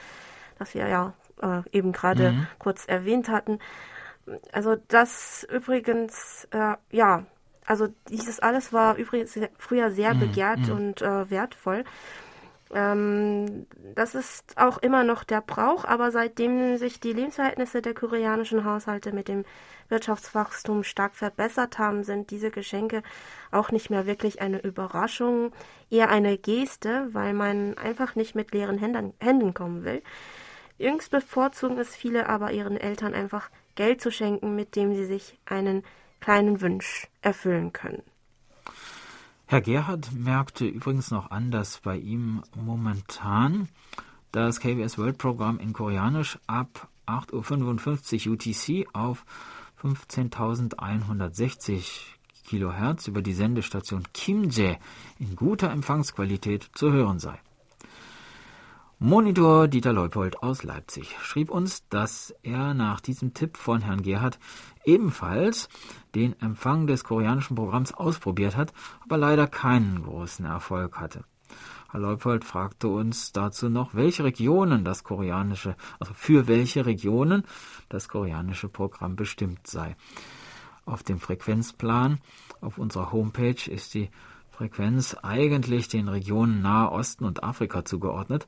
das 0.58 0.74
wir 0.74 0.88
ja 0.88 1.14
äh, 1.42 1.62
eben 1.72 1.92
gerade 1.92 2.32
mhm. 2.32 2.46
kurz 2.58 2.86
erwähnt 2.86 3.28
hatten. 3.28 3.58
Also 4.52 4.76
das 4.88 5.46
übrigens, 5.50 6.46
äh, 6.52 6.76
ja, 6.90 7.24
also 7.66 7.88
dieses 8.08 8.40
alles 8.40 8.72
war 8.72 8.96
übrigens 8.96 9.38
früher 9.58 9.90
sehr 9.90 10.14
mhm. 10.14 10.20
begehrt 10.20 10.68
mhm. 10.68 10.72
und 10.72 11.02
äh, 11.02 11.30
wertvoll. 11.30 11.84
Ähm, 12.72 13.66
das 13.94 14.14
ist 14.14 14.56
auch 14.56 14.78
immer 14.78 15.04
noch 15.04 15.24
der 15.24 15.42
Brauch, 15.42 15.84
aber 15.84 16.10
seitdem 16.10 16.78
sich 16.78 17.00
die 17.00 17.12
Lebensverhältnisse 17.12 17.82
der 17.82 17.94
koreanischen 17.94 18.64
Haushalte 18.64 19.12
mit 19.12 19.28
dem 19.28 19.44
Wirtschaftswachstum 19.92 20.82
stark 20.82 21.14
verbessert 21.14 21.78
haben, 21.78 22.02
sind 22.02 22.32
diese 22.32 22.50
Geschenke 22.50 23.04
auch 23.52 23.70
nicht 23.70 23.90
mehr 23.90 24.06
wirklich 24.06 24.42
eine 24.42 24.60
Überraschung, 24.60 25.52
eher 25.88 26.08
eine 26.08 26.36
Geste, 26.36 27.08
weil 27.12 27.34
man 27.34 27.78
einfach 27.78 28.16
nicht 28.16 28.34
mit 28.34 28.52
leeren 28.52 28.78
Händen, 28.78 29.12
Händen 29.20 29.54
kommen 29.54 29.84
will. 29.84 30.02
Jüngst 30.78 31.12
bevorzugen 31.12 31.78
es 31.78 31.94
viele 31.94 32.28
aber 32.28 32.50
ihren 32.50 32.76
Eltern 32.76 33.14
einfach 33.14 33.50
Geld 33.76 34.00
zu 34.00 34.10
schenken, 34.10 34.56
mit 34.56 34.74
dem 34.74 34.96
sie 34.96 35.04
sich 35.04 35.38
einen 35.44 35.84
kleinen 36.18 36.60
Wunsch 36.60 37.08
erfüllen 37.20 37.72
können. 37.72 38.02
Herr 39.46 39.60
Gerhard 39.60 40.12
merkte 40.12 40.66
übrigens 40.66 41.10
noch 41.10 41.30
an, 41.30 41.50
dass 41.50 41.80
bei 41.80 41.98
ihm 41.98 42.42
momentan 42.56 43.68
das 44.32 44.60
KBS 44.60 44.96
World 44.96 45.18
Programm 45.18 45.58
in 45.58 45.74
Koreanisch 45.74 46.38
ab 46.46 46.88
8.55 47.06 48.28
Uhr 48.28 48.34
UTC 48.34 48.88
auf 48.94 49.26
15.160 49.82 51.84
Kilohertz 52.46 53.08
über 53.08 53.22
die 53.22 53.32
Sendestation 53.32 54.04
Kimje 54.14 54.78
in 55.18 55.34
guter 55.36 55.70
Empfangsqualität 55.70 56.70
zu 56.74 56.92
hören 56.92 57.18
sei. 57.18 57.40
Monitor 58.98 59.66
Dieter 59.66 59.92
Leupold 59.92 60.44
aus 60.44 60.62
Leipzig 60.62 61.16
schrieb 61.20 61.50
uns, 61.50 61.88
dass 61.88 62.32
er 62.44 62.72
nach 62.72 63.00
diesem 63.00 63.34
Tipp 63.34 63.56
von 63.56 63.80
Herrn 63.80 64.02
Gerhard 64.02 64.38
ebenfalls 64.84 65.68
den 66.14 66.40
Empfang 66.40 66.86
des 66.86 67.02
koreanischen 67.02 67.56
Programms 67.56 67.92
ausprobiert 67.92 68.56
hat, 68.56 68.72
aber 69.00 69.18
leider 69.18 69.48
keinen 69.48 70.04
großen 70.04 70.44
Erfolg 70.44 71.00
hatte. 71.00 71.24
Herr 71.92 72.00
Leupold 72.00 72.42
fragte 72.46 72.88
uns 72.88 73.32
dazu 73.32 73.68
noch, 73.68 73.94
welche 73.94 74.24
Regionen 74.24 74.82
das 74.82 75.04
koreanische, 75.04 75.76
also 76.00 76.14
für 76.14 76.48
welche 76.48 76.86
Regionen 76.86 77.44
das 77.90 78.08
koreanische 78.08 78.70
Programm 78.70 79.14
bestimmt 79.14 79.66
sei. 79.66 79.94
Auf 80.86 81.02
dem 81.02 81.20
Frequenzplan 81.20 82.18
auf 82.62 82.78
unserer 82.78 83.12
Homepage 83.12 83.70
ist 83.70 83.92
die 83.92 84.08
Frequenz 84.50 85.14
eigentlich 85.22 85.88
den 85.88 86.08
Regionen 86.08 86.62
Nahe 86.62 86.90
Osten 86.90 87.26
und 87.26 87.44
Afrika 87.44 87.84
zugeordnet, 87.84 88.46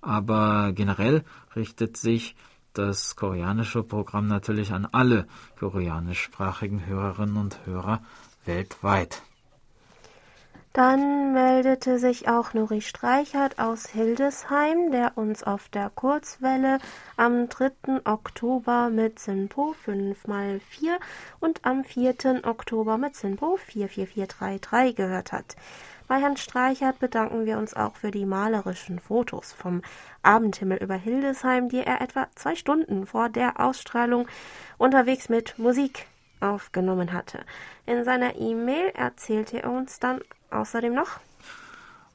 aber 0.00 0.72
generell 0.72 1.24
richtet 1.54 1.98
sich 1.98 2.36
das 2.72 3.16
koreanische 3.16 3.82
Programm 3.82 4.28
natürlich 4.28 4.72
an 4.72 4.86
alle 4.86 5.26
koreanischsprachigen 5.58 6.86
Hörerinnen 6.86 7.36
und 7.36 7.66
Hörer 7.66 8.00
weltweit. 8.46 9.22
Dann 10.74 11.32
meldete 11.32 11.98
sich 11.98 12.28
auch 12.28 12.52
Nuri 12.52 12.82
Streichert 12.82 13.58
aus 13.58 13.86
Hildesheim, 13.86 14.92
der 14.92 15.16
uns 15.16 15.42
auf 15.42 15.68
der 15.70 15.90
Kurzwelle 15.90 16.78
am 17.16 17.48
3. 17.48 18.02
Oktober 18.04 18.90
mit 18.90 19.18
Sinpo 19.18 19.74
5x4 19.86 20.98
und 21.40 21.64
am 21.64 21.84
4. 21.84 22.42
Oktober 22.44 22.98
mit 22.98 23.16
Sinpo 23.16 23.56
44433 23.56 24.94
gehört 24.94 25.32
hat. 25.32 25.56
Bei 26.06 26.20
Herrn 26.20 26.36
Streichert 26.36 26.98
bedanken 27.00 27.44
wir 27.44 27.58
uns 27.58 27.74
auch 27.74 27.96
für 27.96 28.10
die 28.10 28.24
malerischen 28.24 28.98
Fotos 28.98 29.52
vom 29.52 29.82
Abendhimmel 30.22 30.78
über 30.78 30.94
Hildesheim, 30.94 31.68
die 31.68 31.80
er 31.80 32.00
etwa 32.00 32.28
zwei 32.34 32.54
Stunden 32.54 33.06
vor 33.06 33.30
der 33.30 33.60
Ausstrahlung 33.60 34.26
unterwegs 34.78 35.28
mit 35.28 35.58
Musik 35.58 36.06
aufgenommen 36.40 37.12
hatte. 37.12 37.44
In 37.84 38.04
seiner 38.04 38.36
E-Mail 38.36 38.90
erzählte 38.94 39.62
er 39.62 39.70
uns 39.70 39.98
dann 39.98 40.20
außerdem 40.50 40.94
noch 40.94 41.20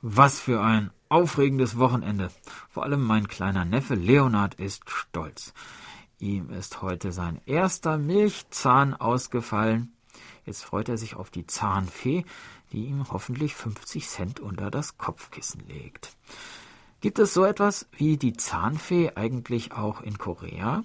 Was 0.01 0.39
für 0.39 0.61
ein 0.61 0.91
aufregendes 1.09 1.77
Wochenende. 1.77 2.29
Vor 2.69 2.83
allem 2.83 3.03
mein 3.03 3.27
kleiner 3.27 3.65
Neffe 3.65 3.95
Leonard 3.95 4.55
ist 4.55 4.89
stolz. 4.89 5.53
Ihm 6.19 6.49
ist 6.49 6.81
heute 6.81 7.11
sein 7.11 7.41
erster 7.45 7.97
Milchzahn 7.97 8.93
ausgefallen. 8.93 9.93
Jetzt 10.45 10.63
freut 10.63 10.89
er 10.89 10.97
sich 10.97 11.15
auf 11.15 11.29
die 11.29 11.47
Zahnfee, 11.47 12.25
die 12.71 12.85
ihm 12.85 13.05
hoffentlich 13.11 13.55
50 13.55 14.07
Cent 14.07 14.39
unter 14.39 14.71
das 14.71 14.97
Kopfkissen 14.97 15.67
legt. 15.67 16.15
Gibt 17.01 17.19
es 17.19 17.33
so 17.33 17.43
etwas 17.43 17.87
wie 17.97 18.17
die 18.17 18.33
Zahnfee 18.33 19.11
eigentlich 19.15 19.73
auch 19.73 20.01
in 20.01 20.17
Korea? 20.17 20.83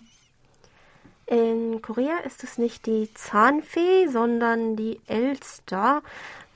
In 1.26 1.82
Korea 1.82 2.18
ist 2.24 2.42
es 2.42 2.58
nicht 2.58 2.87
die 2.87 3.08
Zahnfee, 3.14 4.08
sondern 4.08 4.76
die 4.76 5.00
Elster. 5.06 6.02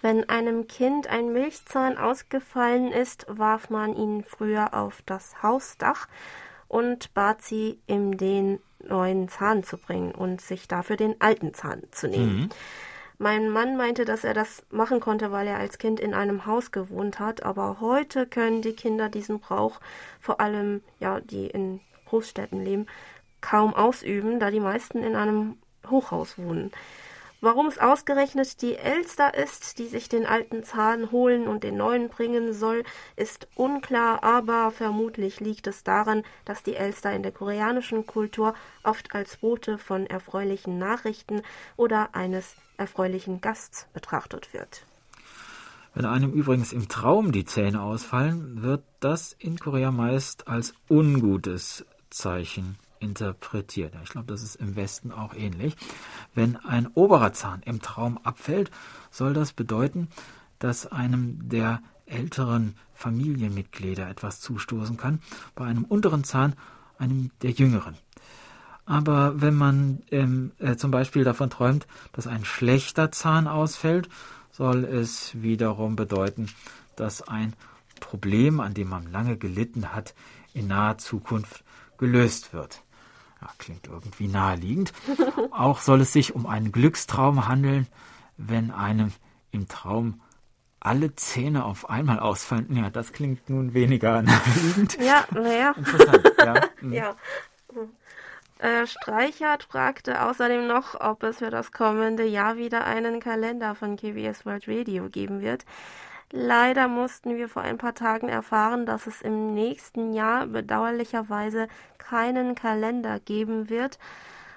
Wenn 0.03 0.29
einem 0.29 0.67
Kind 0.67 1.07
ein 1.07 1.33
Milchzahn 1.33 1.97
ausgefallen 1.97 2.91
ist, 2.91 3.25
warf 3.29 3.71
man 3.71 3.97
ihn 3.97 4.25
früher 4.25 4.75
auf 4.75 5.01
das 5.07 5.43
Hausdach 5.43 6.09
und 6.67 7.15
bat 7.15 7.41
sie, 7.41 7.79
ihm 7.87 8.17
den 8.17 8.59
neuen 8.81 9.29
Zahn 9.29 9.63
zu 9.63 9.79
bringen 9.79 10.13
und 10.13 10.41
sich 10.41 10.67
dafür 10.67 10.97
den 10.97 11.21
alten 11.21 11.55
Zahn 11.55 11.85
zu 11.93 12.09
nehmen. 12.09 12.37
Mhm. 12.37 12.49
Mein 13.19 13.51
Mann 13.51 13.77
meinte, 13.77 14.05
dass 14.05 14.25
er 14.25 14.35
das 14.35 14.65
machen 14.71 14.99
konnte, 14.99 15.31
weil 15.31 15.47
er 15.47 15.59
als 15.59 15.79
Kind 15.79 16.01
in 16.01 16.15
einem 16.15 16.47
Haus 16.47 16.73
gewohnt 16.73 17.21
hat, 17.21 17.45
aber 17.45 17.79
heute 17.81 18.27
können 18.27 18.63
die 18.63 18.73
Kinder 18.73 19.09
diesen 19.09 19.39
Brauch, 19.39 19.79
vor 20.21 20.41
allem 20.41 20.83
ja, 20.99 21.21
die 21.21 21.47
in 21.47 21.81
Großstädten 22.07 22.65
leben, 22.65 22.89
kaum 23.41 23.75
ausüben, 23.75 24.41
da 24.41 24.51
die 24.51 24.59
meisten 24.59 25.05
in 25.05 25.15
einem 25.15 25.59
Hochhaus 25.89 26.37
wohnen. 26.37 26.73
Warum 27.45 27.67
es 27.67 27.79
ausgerechnet 27.79 28.63
die 28.63 28.77
Elster 28.77 29.35
ist, 29.35 29.81
die 29.81 29.89
sich 29.89 30.09
den 30.09 30.27
alten 30.27 30.63
Zahn 30.63 31.11
holen 31.11 31.49
und 31.49 31.65
den 31.65 31.77
neuen 31.77 32.09
bringen 32.09 32.53
soll, 32.53 32.85
ist 33.17 33.49
unklar, 33.57 34.23
aber 34.23 34.71
vermutlich 34.71 35.41
liegt 35.41 35.67
es 35.67 35.83
daran, 35.83 36.23
dass 36.45 36.63
die 36.63 36.77
Elster 36.77 37.13
in 37.13 37.25
der 37.25 37.33
koreanischen 37.33 38.07
Kultur 38.07 38.55
oft 38.85 39.13
als 39.15 39.39
Bote 39.39 39.77
von 39.79 40.07
erfreulichen 40.07 40.79
Nachrichten 40.79 41.43
oder 41.77 42.15
eines 42.15 42.55
erfreulichen 42.77 43.41
Gasts 43.41 43.89
betrachtet 43.93 44.55
wird. 44.55 44.87
Wenn 45.95 46.07
einem 46.07 46.33
übrigens 46.33 46.73
im 46.73 46.89
Traum 46.89 47.33
die 47.33 47.45
Zähne 47.45 47.83
ausfallen, 47.83 48.63
wird 48.63 48.85
das 49.01 49.35
in 49.37 49.59
Korea 49.59 49.91
meist 49.91 50.47
als 50.47 50.75
Ungutes 50.89 51.85
Pluszeichen 52.13 52.77
interpretiert. 53.03 53.95
Ich 54.03 54.11
glaube, 54.11 54.29
das 54.29 54.43
ist 54.43 54.57
im 54.57 54.77
Westen 54.77 55.13
auch 55.13 55.35
ähnlich. 55.35 55.77
Wenn 56.35 56.57
ein 56.57 56.87
oberer 56.95 57.33
Zahn 57.33 57.63
im 57.65 57.83
Traum 57.83 58.19
abfällt, 58.19 58.71
soll 59.11 59.35
das 59.35 59.53
bedeuten, 59.53 60.09
dass 60.59 60.87
einem 60.87 61.49
der 61.49 61.83
älteren 62.07 62.77
Familienmitglieder 62.95 64.09
etwas 64.09 64.41
zustoßen 64.41 64.97
kann, 64.97 65.21
bei 65.55 65.65
einem 65.65 65.85
unteren 65.85 66.25
Zahn 66.25 66.55
einem 66.99 67.31
der 67.43 67.51
jüngeren. 67.51 67.97
Aber 68.85 69.41
wenn 69.41 69.55
man 69.55 70.03
ähm, 70.11 70.53
äh, 70.59 70.77
zum 70.77 70.91
Beispiel 70.91 71.25
davon 71.25 71.51
träumt, 71.51 71.87
dass 72.13 72.27
ein 72.27 72.45
schlechter 72.45 73.13
Zahn 73.13 73.47
ausfällt, 73.47 74.09
soll 74.51 74.85
es 74.85 75.41
wiederum 75.41 75.97
bedeuten, 75.97 76.49
dass 76.97 77.23
ein 77.23 77.55
Problem, 78.01 78.61
an 78.61 78.75
dem 78.75 78.89
man 78.89 79.11
lange 79.11 79.37
gelitten 79.37 79.95
hat, 79.95 80.15
in 80.53 80.67
naher 80.67 80.99
Zukunft 80.99 81.65
gelöst 81.97 82.53
wird. 82.53 82.83
Ja, 83.43 83.49
klingt 83.59 83.89
irgendwie 83.89 84.29
naheliegend. 84.29 84.93
Auch 85.51 85.81
soll 85.81 86.03
es 86.03 86.13
sich 86.13 86.35
um 86.35 86.47
einen 86.47 86.71
Glückstraum 86.71 87.49
handeln, 87.49 87.89
wenn 88.37 88.71
einem 88.71 89.11
im 89.51 89.67
Traum 89.67 90.21
alle 90.79 91.15
Zähne 91.17 91.65
auf 91.65 91.91
einmal 91.91 92.21
ausfallen. 92.21 92.77
Ja, 92.77 92.89
das 92.91 93.13
klingt 93.13 93.51
nun 93.51 93.75
weniger 93.75 94.23
naheliegend. 94.23 94.97
Ja, 95.01 95.25
naja. 95.33 95.75
Interessant, 95.77 96.33
ja. 96.39 96.55
Mhm. 96.81 96.93
ja. 96.93 97.17
Äh, 98.59 98.87
Streichert 98.87 99.65
fragte 99.65 100.23
außerdem 100.23 100.67
noch, 100.69 101.01
ob 101.01 101.25
es 101.25 101.39
für 101.39 101.51
das 101.51 101.73
kommende 101.73 102.25
Jahr 102.25 102.57
wieder 102.57 102.85
einen 102.85 103.19
Kalender 103.19 103.75
von 103.75 103.97
KBS 103.97 104.47
World 104.47 104.69
Radio 104.69 105.09
geben 105.09 105.41
wird. 105.41 105.65
Leider 106.35 106.89
mussten 106.89 107.37
wir 107.37 107.47
vor 107.47 107.61
ein 107.61 107.77
paar 107.77 107.95
Tagen 107.95 108.31
erfahren, 108.31 108.87
dass 108.87 109.07
es 109.07 109.21
im 109.21 109.53
nächsten 109.53 110.15
Jahr 110.15 110.47
bedauerlicherweise 110.47 111.69
keinen 111.99 112.55
Kalender 112.55 113.21
geben 113.21 113.69
wird. 113.69 113.99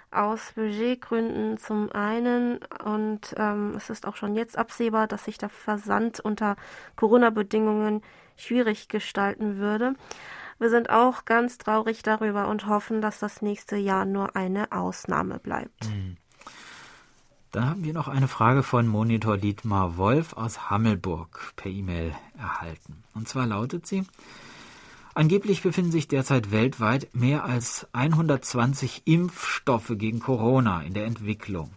Aus 0.09 0.53
Budgetgründen 0.55 1.57
zum 1.57 1.91
einen 1.91 2.59
und 2.85 3.35
ähm, 3.35 3.73
es 3.75 3.89
ist 3.89 4.07
auch 4.07 4.15
schon 4.15 4.35
jetzt 4.35 4.57
absehbar, 4.57 5.07
dass 5.07 5.25
sich 5.25 5.37
der 5.37 5.49
Versand 5.49 6.21
unter 6.21 6.55
Corona-Bedingungen 6.95 8.01
schwierig 8.37 8.87
gestalten 8.87 9.57
würde. 9.57 9.95
Wir 10.57 10.69
sind 10.69 10.89
auch 10.89 11.25
ganz 11.25 11.57
traurig 11.57 12.01
darüber 12.03 12.47
und 12.47 12.67
hoffen, 12.67 13.01
dass 13.01 13.19
das 13.19 13.41
nächste 13.41 13.75
Jahr 13.75 14.05
nur 14.05 14.37
eine 14.37 14.71
Ausnahme 14.71 15.39
bleibt. 15.39 15.89
Mhm. 15.89 16.15
Dann 17.55 17.69
haben 17.69 17.85
wir 17.85 17.93
noch 17.93 18.09
eine 18.09 18.27
Frage 18.27 18.63
von 18.63 18.85
Monitor 18.85 19.37
Dietmar 19.37 19.95
Wolf 19.95 20.33
aus 20.33 20.69
Hammelburg 20.69 21.53
per 21.55 21.71
E-Mail 21.71 22.13
erhalten. 22.37 23.01
Und 23.13 23.29
zwar 23.29 23.47
lautet 23.47 23.87
sie, 23.87 24.03
Angeblich 25.13 25.61
befinden 25.61 25.93
sich 25.93 26.09
derzeit 26.09 26.51
weltweit 26.51 27.07
mehr 27.15 27.45
als 27.45 27.87
120 27.93 29.03
Impfstoffe 29.05 29.93
gegen 29.95 30.19
Corona 30.19 30.81
in 30.81 30.93
der 30.93 31.05
Entwicklung. 31.05 31.71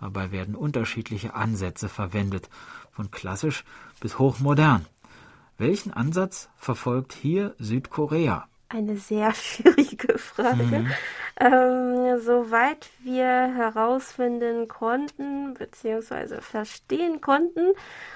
Dabei 0.00 0.32
werden 0.32 0.56
unterschiedliche 0.56 1.34
Ansätze 1.34 1.88
verwendet, 1.88 2.50
von 2.90 3.12
klassisch 3.12 3.62
bis 4.00 4.18
hochmodern. 4.18 4.86
Welchen 5.56 5.92
Ansatz 5.92 6.48
verfolgt 6.56 7.12
hier 7.12 7.54
Südkorea? 7.60 8.48
Eine 8.68 8.96
sehr 8.96 9.32
schwierige 9.36 10.18
Frage. 10.18 10.64
Mhm. 10.64 10.90
Ähm, 11.38 12.18
soweit 12.18 12.88
wir 13.00 13.26
herausfinden 13.26 14.68
konnten, 14.68 15.52
beziehungsweise 15.52 16.40
verstehen 16.40 17.20
konnten, 17.20 17.74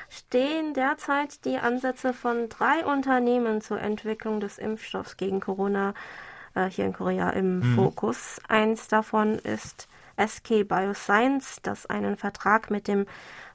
stehen 0.08 0.72
derzeit 0.72 1.44
die 1.44 1.58
Ansätze 1.58 2.14
von 2.14 2.48
drei 2.48 2.84
Unternehmen 2.86 3.60
zur 3.60 3.78
Entwicklung 3.78 4.40
des 4.40 4.56
Impfstoffs 4.56 5.18
gegen 5.18 5.40
Corona 5.40 5.92
äh, 6.54 6.66
hier 6.66 6.86
in 6.86 6.94
Korea 6.94 7.30
im 7.30 7.58
mhm. 7.58 7.74
Fokus. 7.74 8.40
Eins 8.48 8.88
davon 8.88 9.34
ist 9.34 9.86
SK 10.18 10.66
Bioscience, 10.66 11.60
das 11.62 11.84
einen 11.86 12.16
Vertrag 12.16 12.70
mit 12.70 12.88
dem 12.88 13.04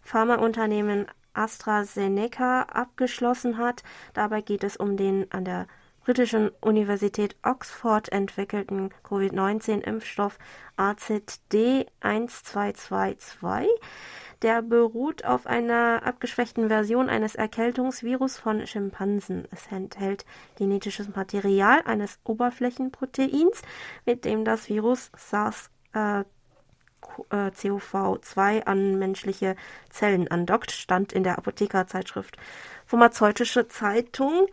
Pharmaunternehmen 0.04 1.08
AstraZeneca 1.34 2.62
abgeschlossen 2.63 3.58
hat. 3.58 3.84
Dabei 4.13 4.41
geht 4.41 4.63
es 4.63 4.78
um 4.78 4.95
den 4.95 5.32
an 5.32 5.43
der 5.43 5.67
britischen 6.06 6.52
Universität 6.62 7.36
Oxford 7.44 8.12
entwickelten 8.12 8.91
Covid-19-Impfstoff 9.04 10.38
AZD 10.78 11.88
1222. 12.00 13.68
Der 14.44 14.62
beruht 14.62 15.26
auf 15.26 15.48
einer 15.48 16.04
abgeschwächten 16.06 16.68
Version 16.68 17.10
eines 17.10 17.34
Erkältungsvirus 17.34 18.38
von 18.38 18.68
Schimpansen. 18.68 19.48
Es 19.52 19.65
enthält 19.72 20.26
genetisches 20.58 21.15
Material 21.15 21.82
eines 21.86 22.20
Oberflächenproteins, 22.24 23.63
mit 24.06 24.26
dem 24.26 24.46
das 24.46 24.70
Virus 24.70 25.12
SARS 25.18 25.72
äh, 25.96 26.20
äh 26.20 26.24
CoV2 27.50 28.65
an 28.65 29.00
menschliche 29.00 29.56
Zellen 29.89 30.28
andockt, 30.28 30.72
stand 30.72 31.13
in 31.13 31.24
der 31.24 31.39
Apothekerzeitschrift 31.39 32.38
Pharmazeutische 32.86 33.68
Zeitung. 33.68 34.48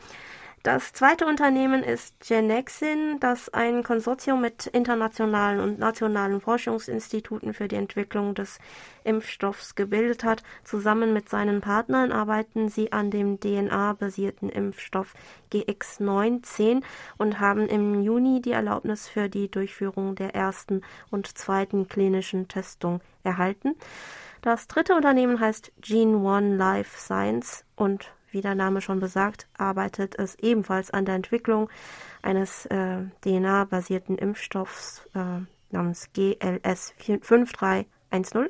Das 0.62 0.92
zweite 0.92 1.26
Unternehmen 1.26 1.82
ist 1.82 2.20
Genexin, 2.20 3.18
das 3.18 3.48
ein 3.48 3.82
Konsortium 3.82 4.40
mit 4.40 4.68
internationalen 4.68 5.58
und 5.58 5.80
nationalen 5.80 6.40
Forschungsinstituten 6.40 7.52
für 7.52 7.66
die 7.66 7.74
Entwicklung 7.74 8.36
des 8.36 8.60
Impfstoffs 9.02 9.74
gebildet 9.74 10.22
hat. 10.22 10.44
Zusammen 10.62 11.12
mit 11.12 11.28
seinen 11.28 11.62
Partnern 11.62 12.12
arbeiten 12.12 12.68
sie 12.68 12.92
an 12.92 13.10
dem 13.10 13.40
DNA-basierten 13.40 14.50
Impfstoff 14.50 15.14
GX19 15.52 16.84
und 17.18 17.40
haben 17.40 17.66
im 17.66 18.00
Juni 18.00 18.40
die 18.40 18.52
Erlaubnis 18.52 19.08
für 19.08 19.28
die 19.28 19.50
Durchführung 19.50 20.14
der 20.14 20.36
ersten 20.36 20.82
und 21.10 21.26
zweiten 21.36 21.88
klinischen 21.88 22.46
Testung 22.46 23.00
erhalten. 23.24 23.74
Das 24.42 24.68
dritte 24.68 24.94
Unternehmen 24.94 25.40
heißt 25.40 25.72
Gene 25.80 26.18
One 26.18 26.54
Life 26.54 26.96
Science 27.00 27.64
und 27.74 28.12
wie 28.32 28.40
der 28.40 28.54
Name 28.54 28.80
schon 28.80 29.00
besagt, 29.00 29.46
arbeitet 29.56 30.18
es 30.18 30.34
ebenfalls 30.36 30.90
an 30.90 31.04
der 31.04 31.14
Entwicklung 31.14 31.68
eines 32.22 32.66
äh, 32.66 33.02
DNA-basierten 33.22 34.18
Impfstoffs 34.18 35.08
äh, 35.14 35.40
namens 35.70 36.10
GLS 36.12 36.94
5310. 36.98 38.48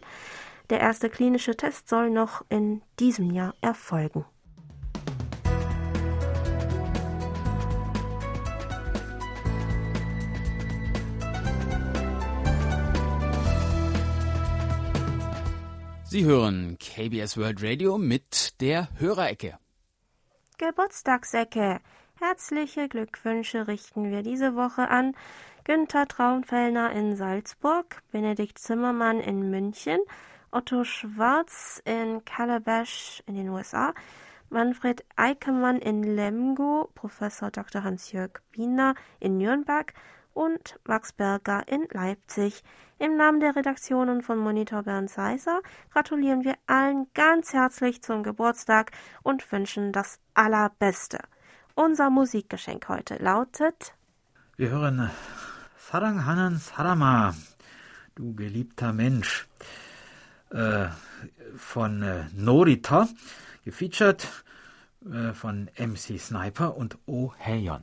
Der 0.71 0.81
erste 0.81 1.11
klinische 1.11 1.57
Test 1.57 1.89
soll 1.89 2.11
noch 2.11 2.45
in 2.49 2.83
diesem 2.99 3.31
Jahr 3.31 3.55
erfolgen. 3.61 4.25
Sie 16.13 16.27
hören 16.27 16.77
KBS 16.79 17.39
World 17.39 17.63
Radio 17.63 17.97
mit 17.97 18.61
der 18.61 18.91
Hörerecke. 18.99 19.62
Geburtstagsecke. 20.63 21.81
Herzliche 22.21 22.89
Glückwünsche 22.89 23.67
richten 23.67 24.13
wir 24.13 24.23
diese 24.23 24.55
Woche 24.55 24.89
an 24.89 25.17
Günther 25.65 26.07
Traunfellner 26.07 26.93
in 26.93 27.17
Salzburg, 27.17 28.01
Benedikt 28.13 28.61
Zimmermann 28.61 29.19
in 29.19 29.51
München, 29.51 29.99
Otto 30.53 30.85
Schwarz 30.85 31.83
in 31.85 32.25
Calabash 32.25 33.25
in 33.27 33.35
den 33.35 33.49
USA, 33.49 33.93
Manfred 34.51 35.05
Eikemann 35.17 35.81
in 35.81 36.05
Lemgo, 36.05 36.93
Professor 36.95 37.51
Dr. 37.51 37.83
Hans-Jörg 37.83 38.41
Wiener 38.53 38.95
in 39.19 39.39
Nürnberg 39.39 39.93
und 40.33 40.79
Max 40.87 41.13
Berger 41.13 41.67
in 41.67 41.89
Leipzig. 41.91 42.63
Im 43.03 43.17
Namen 43.17 43.41
der 43.41 43.57
Redaktionen 43.57 44.23
von 44.23 44.39
Monitor 44.39 44.85
Bernd 44.85 45.11
Seiser 45.11 45.61
gratulieren 45.91 46.45
wir 46.45 46.55
allen 46.69 47.09
ganz 47.15 47.53
herzlich 47.53 48.01
zum 48.01 48.23
Geburtstag 48.23 48.93
und 49.25 49.51
wünschen 49.51 49.91
das 49.91 50.21
Allerbeste. 50.35 51.19
Unser 51.75 52.11
Musikgeschenk 52.11 52.89
heute 52.89 53.17
lautet 53.17 53.93
Wir 54.57 54.71
hören 54.71 55.11
Saranghanan 55.77 56.59
Sarama, 56.59 57.35
du 58.15 58.37
geliebter 58.37 58.93
Mensch, 58.93 59.49
äh, 60.51 60.87
von 61.57 62.05
äh, 62.05 62.27
Norita, 62.33 63.09
gefeatured 63.65 64.29
äh, 65.13 65.33
von 65.33 65.69
MC 65.77 66.21
Sniper 66.21 66.77
und 66.77 66.99
Oh 67.07 67.33
Heyon. 67.45 67.83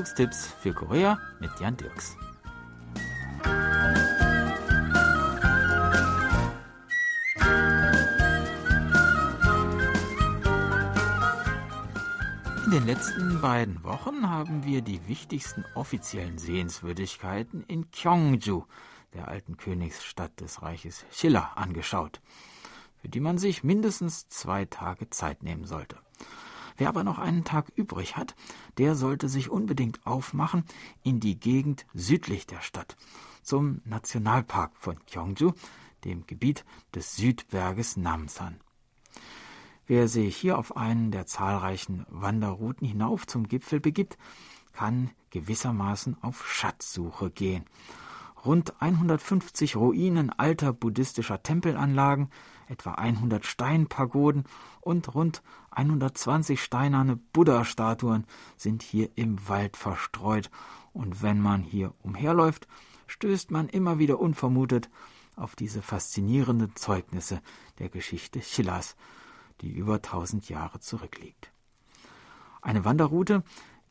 Ausflugstipps 0.00 0.46
für 0.62 0.72
Korea 0.72 1.18
mit 1.40 1.50
Jan 1.60 1.76
Dirks. 1.76 2.16
In 12.64 12.70
den 12.70 12.86
letzten 12.86 13.42
beiden 13.42 13.84
Wochen 13.84 14.30
haben 14.30 14.64
wir 14.64 14.80
die 14.80 15.06
wichtigsten 15.06 15.66
offiziellen 15.74 16.38
Sehenswürdigkeiten 16.38 17.64
in 17.68 17.90
Gyeongju, 17.90 18.64
der 19.12 19.28
alten 19.28 19.58
Königsstadt 19.58 20.40
des 20.40 20.62
Reiches 20.62 21.04
Schiller, 21.12 21.58
angeschaut, 21.58 22.22
für 23.02 23.10
die 23.10 23.20
man 23.20 23.36
sich 23.36 23.64
mindestens 23.64 24.30
zwei 24.30 24.64
Tage 24.64 25.10
Zeit 25.10 25.42
nehmen 25.42 25.66
sollte. 25.66 25.98
Wer 26.80 26.88
aber 26.88 27.04
noch 27.04 27.18
einen 27.18 27.44
Tag 27.44 27.70
übrig 27.76 28.16
hat, 28.16 28.34
der 28.78 28.94
sollte 28.94 29.28
sich 29.28 29.50
unbedingt 29.50 30.06
aufmachen 30.06 30.64
in 31.02 31.20
die 31.20 31.38
Gegend 31.38 31.84
südlich 31.92 32.46
der 32.46 32.62
Stadt, 32.62 32.96
zum 33.42 33.82
Nationalpark 33.84 34.72
von 34.78 34.96
Gyeongju, 35.04 35.52
dem 36.06 36.26
Gebiet 36.26 36.64
des 36.94 37.16
Südberges 37.16 37.98
Namsan. 37.98 38.60
Wer 39.86 40.08
sich 40.08 40.34
hier 40.38 40.56
auf 40.56 40.74
einen 40.74 41.10
der 41.10 41.26
zahlreichen 41.26 42.06
Wanderrouten 42.08 42.88
hinauf 42.88 43.26
zum 43.26 43.46
Gipfel 43.46 43.78
begibt, 43.80 44.16
kann 44.72 45.10
gewissermaßen 45.28 46.16
auf 46.22 46.48
Schatzsuche 46.48 47.30
gehen. 47.30 47.66
Rund 48.44 48.80
150 48.80 49.76
Ruinen 49.76 50.30
alter 50.30 50.72
buddhistischer 50.72 51.42
Tempelanlagen, 51.42 52.30
etwa 52.68 52.92
100 52.92 53.44
Steinpagoden 53.44 54.44
und 54.80 55.14
rund 55.14 55.42
120 55.70 56.62
steinerne 56.62 57.16
Buddha-Statuen 57.16 58.24
sind 58.56 58.82
hier 58.82 59.10
im 59.14 59.48
Wald 59.48 59.76
verstreut, 59.76 60.50
und 60.92 61.22
wenn 61.22 61.40
man 61.40 61.62
hier 61.62 61.94
umherläuft, 62.02 62.66
stößt 63.06 63.50
man 63.50 63.68
immer 63.68 63.98
wieder 63.98 64.18
unvermutet 64.18 64.90
auf 65.36 65.54
diese 65.54 65.82
faszinierenden 65.82 66.74
Zeugnisse 66.76 67.40
der 67.78 67.88
Geschichte 67.88 68.42
Schillers, 68.42 68.96
die 69.60 69.70
über 69.70 70.02
tausend 70.02 70.48
Jahre 70.48 70.80
zurückliegt. 70.80 71.52
Eine 72.62 72.84
Wanderroute, 72.84 73.42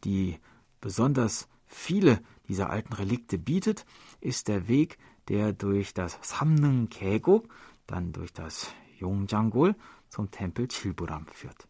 die 0.03 0.39
besonders 0.81 1.47
viele 1.65 2.21
dieser 2.49 2.69
alten 2.69 2.93
Relikte 2.93 3.37
bietet, 3.37 3.85
ist 4.19 4.49
der 4.49 4.67
Weg, 4.67 4.97
der 5.29 5.53
durch 5.53 5.93
das 5.93 6.19
Samnung 6.21 6.89
Kego, 6.89 7.47
dann 7.87 8.11
durch 8.11 8.33
das 8.33 8.73
Yongjanggol 8.99 9.75
zum 10.09 10.31
Tempel 10.31 10.67
Chilburam 10.67 11.27
führt. 11.27 11.67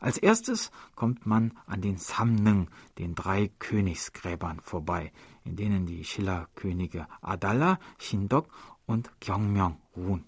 Als 0.00 0.18
erstes 0.18 0.72
kommt 0.96 1.26
man 1.26 1.56
an 1.66 1.80
den 1.80 1.96
Samnung, 1.96 2.68
den 2.98 3.14
drei 3.14 3.52
Königsgräbern, 3.58 4.60
vorbei, 4.60 5.12
in 5.44 5.54
denen 5.54 5.86
die 5.86 6.04
Schiller-Könige 6.04 7.06
Adala, 7.20 7.78
Shindok 7.98 8.48
und 8.86 9.12
Gyeongmyeong 9.20 9.80
ruhen. 9.96 10.26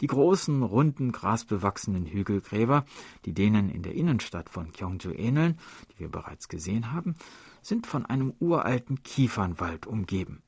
Die 0.00 0.06
großen, 0.06 0.62
runden, 0.62 1.12
grasbewachsenen 1.12 2.06
Hügelgräber, 2.06 2.84
die 3.24 3.34
denen 3.34 3.68
in 3.68 3.82
der 3.82 3.94
Innenstadt 3.94 4.48
von 4.48 4.72
Gyeongju 4.72 5.12
ähneln, 5.12 5.58
die 5.92 6.00
wir 6.00 6.08
bereits 6.08 6.48
gesehen 6.48 6.92
haben, 6.92 7.14
sind 7.62 7.86
von 7.86 8.06
einem 8.06 8.32
uralten 8.40 9.02
Kiefernwald 9.02 9.86
umgeben. 9.86 10.42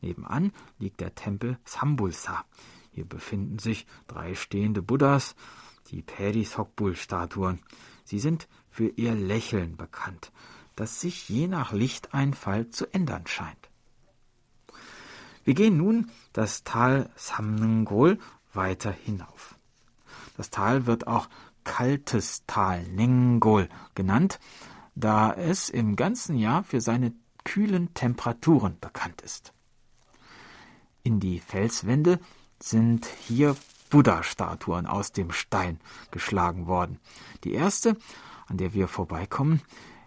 Nebenan 0.00 0.52
liegt 0.78 1.00
der 1.00 1.14
Tempel 1.14 1.58
Sambulsa. 1.64 2.44
Hier 2.90 3.04
befinden 3.04 3.58
sich 3.58 3.86
drei 4.06 4.34
stehende 4.34 4.80
Buddhas, 4.80 5.36
die 5.88 6.02
Perisokbul-Statuen. 6.02 7.60
Sie 8.04 8.18
sind 8.18 8.48
für 8.70 8.88
ihr 8.88 9.14
Lächeln 9.14 9.76
bekannt, 9.76 10.32
das 10.76 11.00
sich 11.00 11.28
je 11.28 11.46
nach 11.46 11.72
Lichteinfall 11.72 12.70
zu 12.70 12.92
ändern 12.92 13.26
scheint. 13.26 13.70
Wir 15.44 15.54
gehen 15.54 15.76
nun 15.76 16.10
das 16.32 16.64
Tal 16.64 17.10
Samnengol 17.14 18.18
weiter 18.56 18.90
hinauf. 18.90 19.58
Das 20.36 20.50
Tal 20.50 20.86
wird 20.86 21.06
auch 21.06 21.28
kaltes 21.64 22.44
Tal 22.46 22.82
Nengol 22.84 23.68
genannt, 23.94 24.38
da 24.94 25.32
es 25.32 25.68
im 25.68 25.96
ganzen 25.96 26.36
Jahr 26.36 26.62
für 26.64 26.80
seine 26.80 27.12
kühlen 27.44 27.92
Temperaturen 27.94 28.78
bekannt 28.80 29.20
ist. 29.20 29.52
In 31.02 31.20
die 31.20 31.38
Felswände 31.38 32.18
sind 32.58 33.06
hier 33.06 33.56
Buddha-Statuen 33.90 34.86
aus 34.86 35.12
dem 35.12 35.30
Stein 35.30 35.80
geschlagen 36.10 36.66
worden. 36.66 36.98
Die 37.44 37.52
erste, 37.52 37.96
an 38.46 38.56
der 38.56 38.74
wir 38.74 38.88
vorbeikommen, 38.88 39.62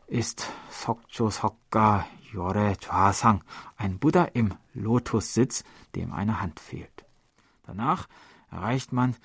ist 0.08 0.48
Sokcho 0.70 1.30
Sokka 1.30 2.06
Yore 2.32 2.76
Chwasang, 2.76 3.44
ein 3.78 4.00
Buddha 4.00 4.26
im 4.26 4.56
Lotussitz, 4.74 5.64
dem 5.96 6.12
eine 6.12 6.42
Hand 6.42 6.60
fehlt. 6.60 7.06
Danach 7.66 8.08
erreicht 8.52 8.94
man 8.94 9.16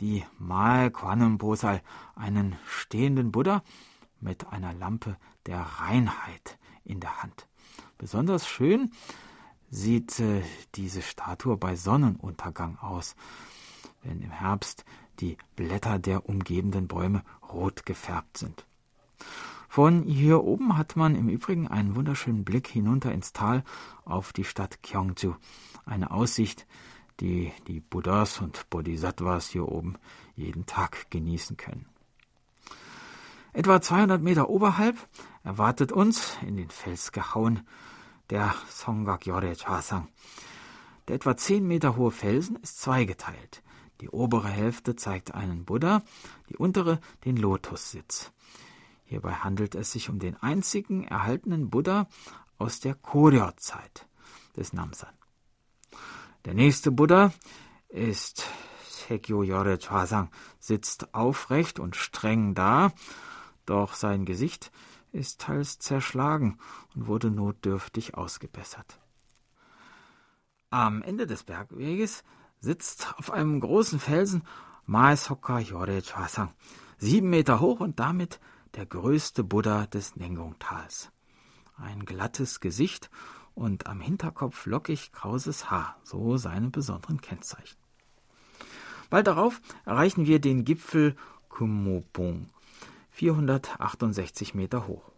die 0.00 0.24
Mae 0.38 0.90
Quanum 0.90 1.38
Bosal, 1.38 1.82
einen 2.14 2.56
stehenden 2.66 3.32
Buddha 3.32 3.62
mit 4.20 4.46
einer 4.48 4.72
Lampe 4.72 5.16
der 5.46 5.60
Reinheit 5.60 6.58
in 6.84 7.00
der 7.00 7.22
Hand. 7.22 7.46
Besonders 7.98 8.46
schön 8.46 8.92
sieht 9.70 10.18
äh, 10.20 10.42
diese 10.74 11.02
Statue 11.02 11.56
bei 11.56 11.76
Sonnenuntergang 11.76 12.78
aus, 12.78 13.14
wenn 14.02 14.20
im 14.22 14.30
Herbst 14.30 14.84
die 15.20 15.36
Blätter 15.54 15.98
der 15.98 16.28
umgebenden 16.28 16.88
Bäume 16.88 17.22
rot 17.52 17.84
gefärbt 17.84 18.38
sind. 18.38 18.66
Von 19.68 20.02
hier 20.02 20.42
oben 20.42 20.76
hat 20.76 20.96
man 20.96 21.14
im 21.14 21.28
Übrigen 21.28 21.68
einen 21.68 21.94
wunderschönen 21.94 22.44
Blick 22.44 22.66
hinunter 22.66 23.12
ins 23.12 23.32
Tal 23.32 23.62
auf 24.04 24.32
die 24.32 24.44
Stadt 24.44 24.82
Gyeongju. 24.82 25.34
Eine 25.84 26.10
Aussicht, 26.10 26.66
die 27.20 27.52
die 27.66 27.80
Buddhas 27.80 28.40
und 28.40 28.68
Bodhisattvas 28.70 29.48
hier 29.48 29.68
oben 29.68 29.96
jeden 30.36 30.66
Tag 30.66 31.10
genießen 31.10 31.56
können. 31.56 31.86
Etwa 33.52 33.80
200 33.80 34.22
Meter 34.22 34.48
oberhalb 34.48 34.96
erwartet 35.42 35.92
uns, 35.92 36.38
in 36.46 36.56
den 36.56 36.70
Fels 36.70 37.12
gehauen, 37.12 37.66
der 38.30 38.54
Songakyore 38.68 39.54
Chasang. 39.56 40.08
Der 41.08 41.16
etwa 41.16 41.36
10 41.36 41.66
Meter 41.66 41.96
hohe 41.96 42.12
Felsen 42.12 42.56
ist 42.56 42.80
zweigeteilt. 42.80 43.62
Die 44.00 44.08
obere 44.08 44.48
Hälfte 44.48 44.96
zeigt 44.96 45.34
einen 45.34 45.64
Buddha, 45.64 46.02
die 46.48 46.56
untere 46.56 47.00
den 47.24 47.36
Lotussitz. 47.36 48.32
Hierbei 49.04 49.32
handelt 49.32 49.74
es 49.74 49.90
sich 49.90 50.08
um 50.08 50.20
den 50.20 50.36
einzigen 50.36 51.02
erhaltenen 51.02 51.68
Buddha 51.68 52.06
aus 52.58 52.78
der 52.78 52.94
Koryo-Zeit 52.94 54.06
des 54.56 54.72
Namsan. 54.72 55.19
Der 56.46 56.54
nächste 56.54 56.90
Buddha 56.90 57.32
ist 57.90 58.46
Sekyo 58.88 59.42
Yore 59.42 59.76
Chwasang, 59.76 60.30
sitzt 60.58 61.12
aufrecht 61.12 61.78
und 61.78 61.96
streng 61.96 62.54
da, 62.54 62.92
doch 63.66 63.92
sein 63.92 64.24
Gesicht 64.24 64.72
ist 65.12 65.42
teils 65.42 65.78
zerschlagen 65.78 66.58
und 66.94 67.08
wurde 67.08 67.30
notdürftig 67.30 68.14
ausgebessert. 68.14 69.00
Am 70.70 71.02
Ende 71.02 71.26
des 71.26 71.44
Bergweges 71.44 72.24
sitzt 72.58 73.12
auf 73.18 73.30
einem 73.30 73.60
großen 73.60 73.98
Felsen 73.98 74.44
Maesokka 74.86 75.58
Yore 75.58 76.00
Chwasang, 76.00 76.54
sieben 76.96 77.28
Meter 77.28 77.60
hoch 77.60 77.80
und 77.80 78.00
damit 78.00 78.40
der 78.76 78.86
größte 78.86 79.44
Buddha 79.44 79.86
des 79.86 80.16
Nengong-Tals. 80.16 81.10
Ein 81.76 82.06
glattes 82.06 82.60
Gesicht 82.60 83.10
und 83.60 83.86
am 83.86 84.00
Hinterkopf 84.00 84.64
lockig 84.64 85.12
krauses 85.12 85.70
Haar, 85.70 85.96
so 86.02 86.38
seine 86.38 86.70
besonderen 86.70 87.20
Kennzeichen. 87.20 87.76
Bald 89.10 89.26
darauf 89.26 89.60
erreichen 89.84 90.26
wir 90.26 90.40
den 90.40 90.64
Gipfel 90.64 91.14
Kumobong, 91.50 92.48
468 93.10 94.54
Meter 94.54 94.86
hoch. 94.86 95.12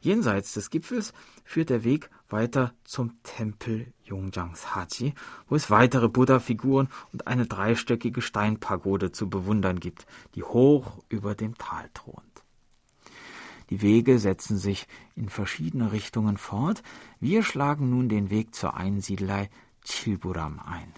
Jenseits 0.00 0.54
des 0.54 0.70
Gipfels 0.70 1.12
führt 1.44 1.70
der 1.70 1.84
Weg 1.84 2.10
weiter 2.28 2.74
zum 2.82 3.22
Tempel 3.22 3.92
Yongjangs-Haji, 4.04 5.14
wo 5.46 5.54
es 5.54 5.70
weitere 5.70 6.08
Buddha-Figuren 6.08 6.88
und 7.12 7.28
eine 7.28 7.46
dreistöckige 7.46 8.20
Steinpagode 8.20 9.12
zu 9.12 9.30
bewundern 9.30 9.78
gibt, 9.78 10.06
die 10.34 10.42
hoch 10.42 11.04
über 11.08 11.36
dem 11.36 11.56
Tal 11.56 11.88
thront. 11.94 12.31
Die 13.72 13.80
Wege 13.80 14.18
setzen 14.18 14.58
sich 14.58 14.86
in 15.16 15.30
verschiedene 15.30 15.92
Richtungen 15.92 16.36
fort. 16.36 16.82
Wir 17.20 17.42
schlagen 17.42 17.88
nun 17.88 18.10
den 18.10 18.28
Weg 18.28 18.54
zur 18.54 18.76
Einsiedelei 18.76 19.48
Chilburam 19.82 20.60
ein. 20.60 20.92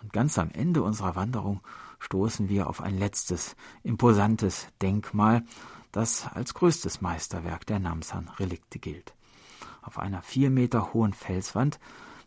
Und 0.00 0.14
ganz 0.14 0.38
am 0.38 0.50
Ende 0.50 0.82
unserer 0.82 1.16
Wanderung 1.16 1.60
stoßen 1.98 2.48
wir 2.48 2.70
auf 2.70 2.80
ein 2.80 2.96
letztes, 2.96 3.56
imposantes 3.82 4.68
Denkmal, 4.80 5.44
das 5.92 6.26
als 6.26 6.54
größtes 6.54 7.02
Meisterwerk 7.02 7.66
der 7.66 7.78
Namsan-Relikte 7.78 8.78
gilt. 8.78 9.12
Auf 9.82 9.98
einer 9.98 10.22
vier 10.22 10.48
Meter 10.48 10.94
hohen 10.94 11.12
Felswand 11.12 11.78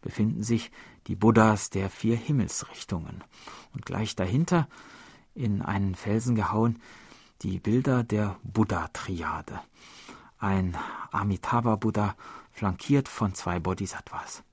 befinden 0.03 0.43
sich 0.43 0.71
die 1.07 1.15
Buddhas 1.15 1.71
der 1.71 1.89
vier 1.89 2.17
Himmelsrichtungen 2.17 3.23
und 3.73 3.87
gleich 3.87 4.15
dahinter, 4.15 4.67
in 5.33 5.63
einen 5.63 5.95
Felsen 5.95 6.35
gehauen, 6.35 6.79
die 7.41 7.59
Bilder 7.59 8.03
der 8.03 8.37
Buddha-Triade. 8.43 9.59
Ein 10.37 10.77
Amitabha-Buddha 11.11 12.15
flankiert 12.51 13.07
von 13.07 13.33
zwei 13.33 13.59
Bodhisattvas. 13.59 14.43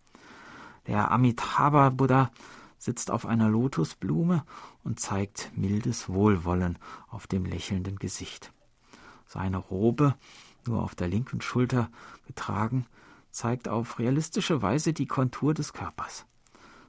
Der 0.86 1.10
Amitabha-Buddha 1.10 2.30
sitzt 2.78 3.10
auf 3.10 3.26
einer 3.26 3.48
Lotusblume 3.48 4.44
und 4.84 5.00
zeigt 5.00 5.50
mildes 5.54 6.08
Wohlwollen 6.08 6.78
auf 7.08 7.26
dem 7.26 7.44
lächelnden 7.44 7.96
Gesicht. 7.96 8.52
Seine 9.26 9.58
Robe, 9.58 10.14
nur 10.66 10.82
auf 10.82 10.94
der 10.94 11.08
linken 11.08 11.42
Schulter 11.42 11.90
getragen, 12.26 12.86
zeigt 13.30 13.68
auf 13.68 13.98
realistische 13.98 14.62
Weise 14.62 14.94
die 14.94 15.06
Kontur 15.06 15.52
des 15.52 15.74
Körpers. 15.74 16.24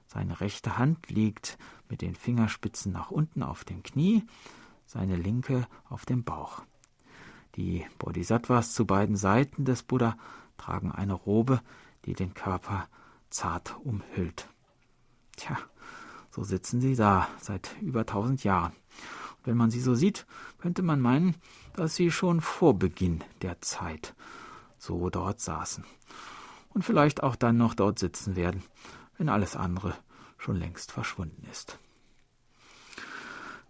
Seine 0.08 0.40
rechte 0.40 0.78
Hand 0.78 1.10
liegt 1.10 1.58
mit 1.90 2.02
den 2.02 2.16
Fingerspitzen 2.16 2.94
nach 2.94 3.12
unten 3.12 3.44
auf 3.44 3.66
dem 3.66 3.84
Knie, 3.84 4.24
seine 4.90 5.16
linke 5.16 5.68
auf 5.88 6.06
dem 6.06 6.24
Bauch. 6.24 6.64
Die 7.56 7.86
Bodhisattvas 8.00 8.74
zu 8.74 8.88
beiden 8.88 9.16
Seiten 9.16 9.64
des 9.64 9.84
Buddha 9.84 10.18
tragen 10.58 10.92
eine 10.92 11.14
Robe, 11.14 11.62
die 12.06 12.14
den 12.14 12.34
Körper 12.34 12.88
zart 13.30 13.78
umhüllt. 13.84 14.50
Tja, 15.36 15.58
so 16.32 16.44
sitzen 16.44 16.82
sie 16.82 16.96
da 16.96 17.28
seit 17.40 17.76
über 17.82 18.08
tausend 18.08 18.44
Jahren. 18.44 18.74
Wenn 19.44 19.58
man 19.58 19.70
sie 19.70 19.80
so 19.80 19.94
sieht, 19.94 20.26
könnte 20.58 20.82
man 20.82 21.00
meinen, 21.00 21.36
dass 21.74 21.96
sie 21.96 22.10
schon 22.10 22.42
vor 22.42 22.74
Beginn 22.74 23.24
der 23.44 23.62
Zeit 23.62 24.16
so 24.80 25.12
dort 25.12 25.40
saßen. 25.40 25.86
Und 26.70 26.84
vielleicht 26.84 27.22
auch 27.22 27.36
dann 27.36 27.58
noch 27.58 27.76
dort 27.76 28.00
sitzen 28.00 28.36
werden, 28.36 28.64
wenn 29.20 29.30
alles 29.30 29.56
andere 29.56 29.94
schon 30.40 30.56
längst 30.56 30.92
verschwunden 30.92 31.46
ist. 31.52 31.78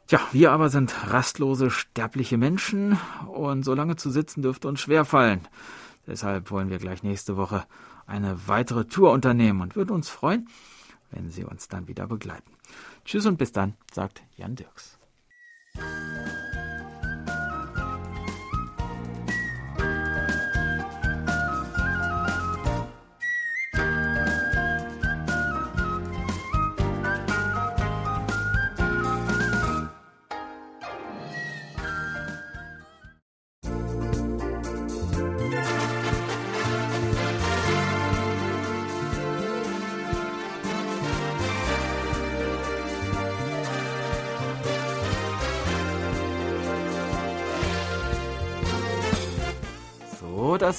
Tja, 0.10 0.20
wir 0.32 0.52
aber 0.52 0.70
sind 0.70 1.14
rastlose, 1.14 1.70
sterbliche 1.70 2.40
Menschen 2.40 2.98
und 3.28 3.62
so 3.62 3.76
lange 3.76 3.96
zu 3.96 4.10
sitzen 4.10 4.42
dürfte 4.42 4.68
uns 4.68 4.82
schwerfallen. 4.82 5.42
Deshalb 6.08 6.50
wollen 6.50 6.72
wir 6.72 6.80
gleich 6.80 7.04
nächste 7.04 7.38
Woche 7.38 7.64
eine 8.08 8.48
weitere 8.48 8.86
Tour 8.86 9.12
unternehmen 9.12 9.62
und 9.62 9.76
würden 9.76 9.92
uns 9.92 10.10
freuen, 10.10 10.50
wenn 11.12 11.30
Sie 11.30 11.44
uns 11.44 11.68
dann 11.68 11.88
wieder 11.88 12.08
begleiten. 12.08 12.52
Tschüss 13.06 13.28
und 13.28 13.38
bis 13.38 13.52
dann, 13.52 13.76
sagt 13.94 14.24
Jan 14.36 14.56
Dirks. 14.56 14.98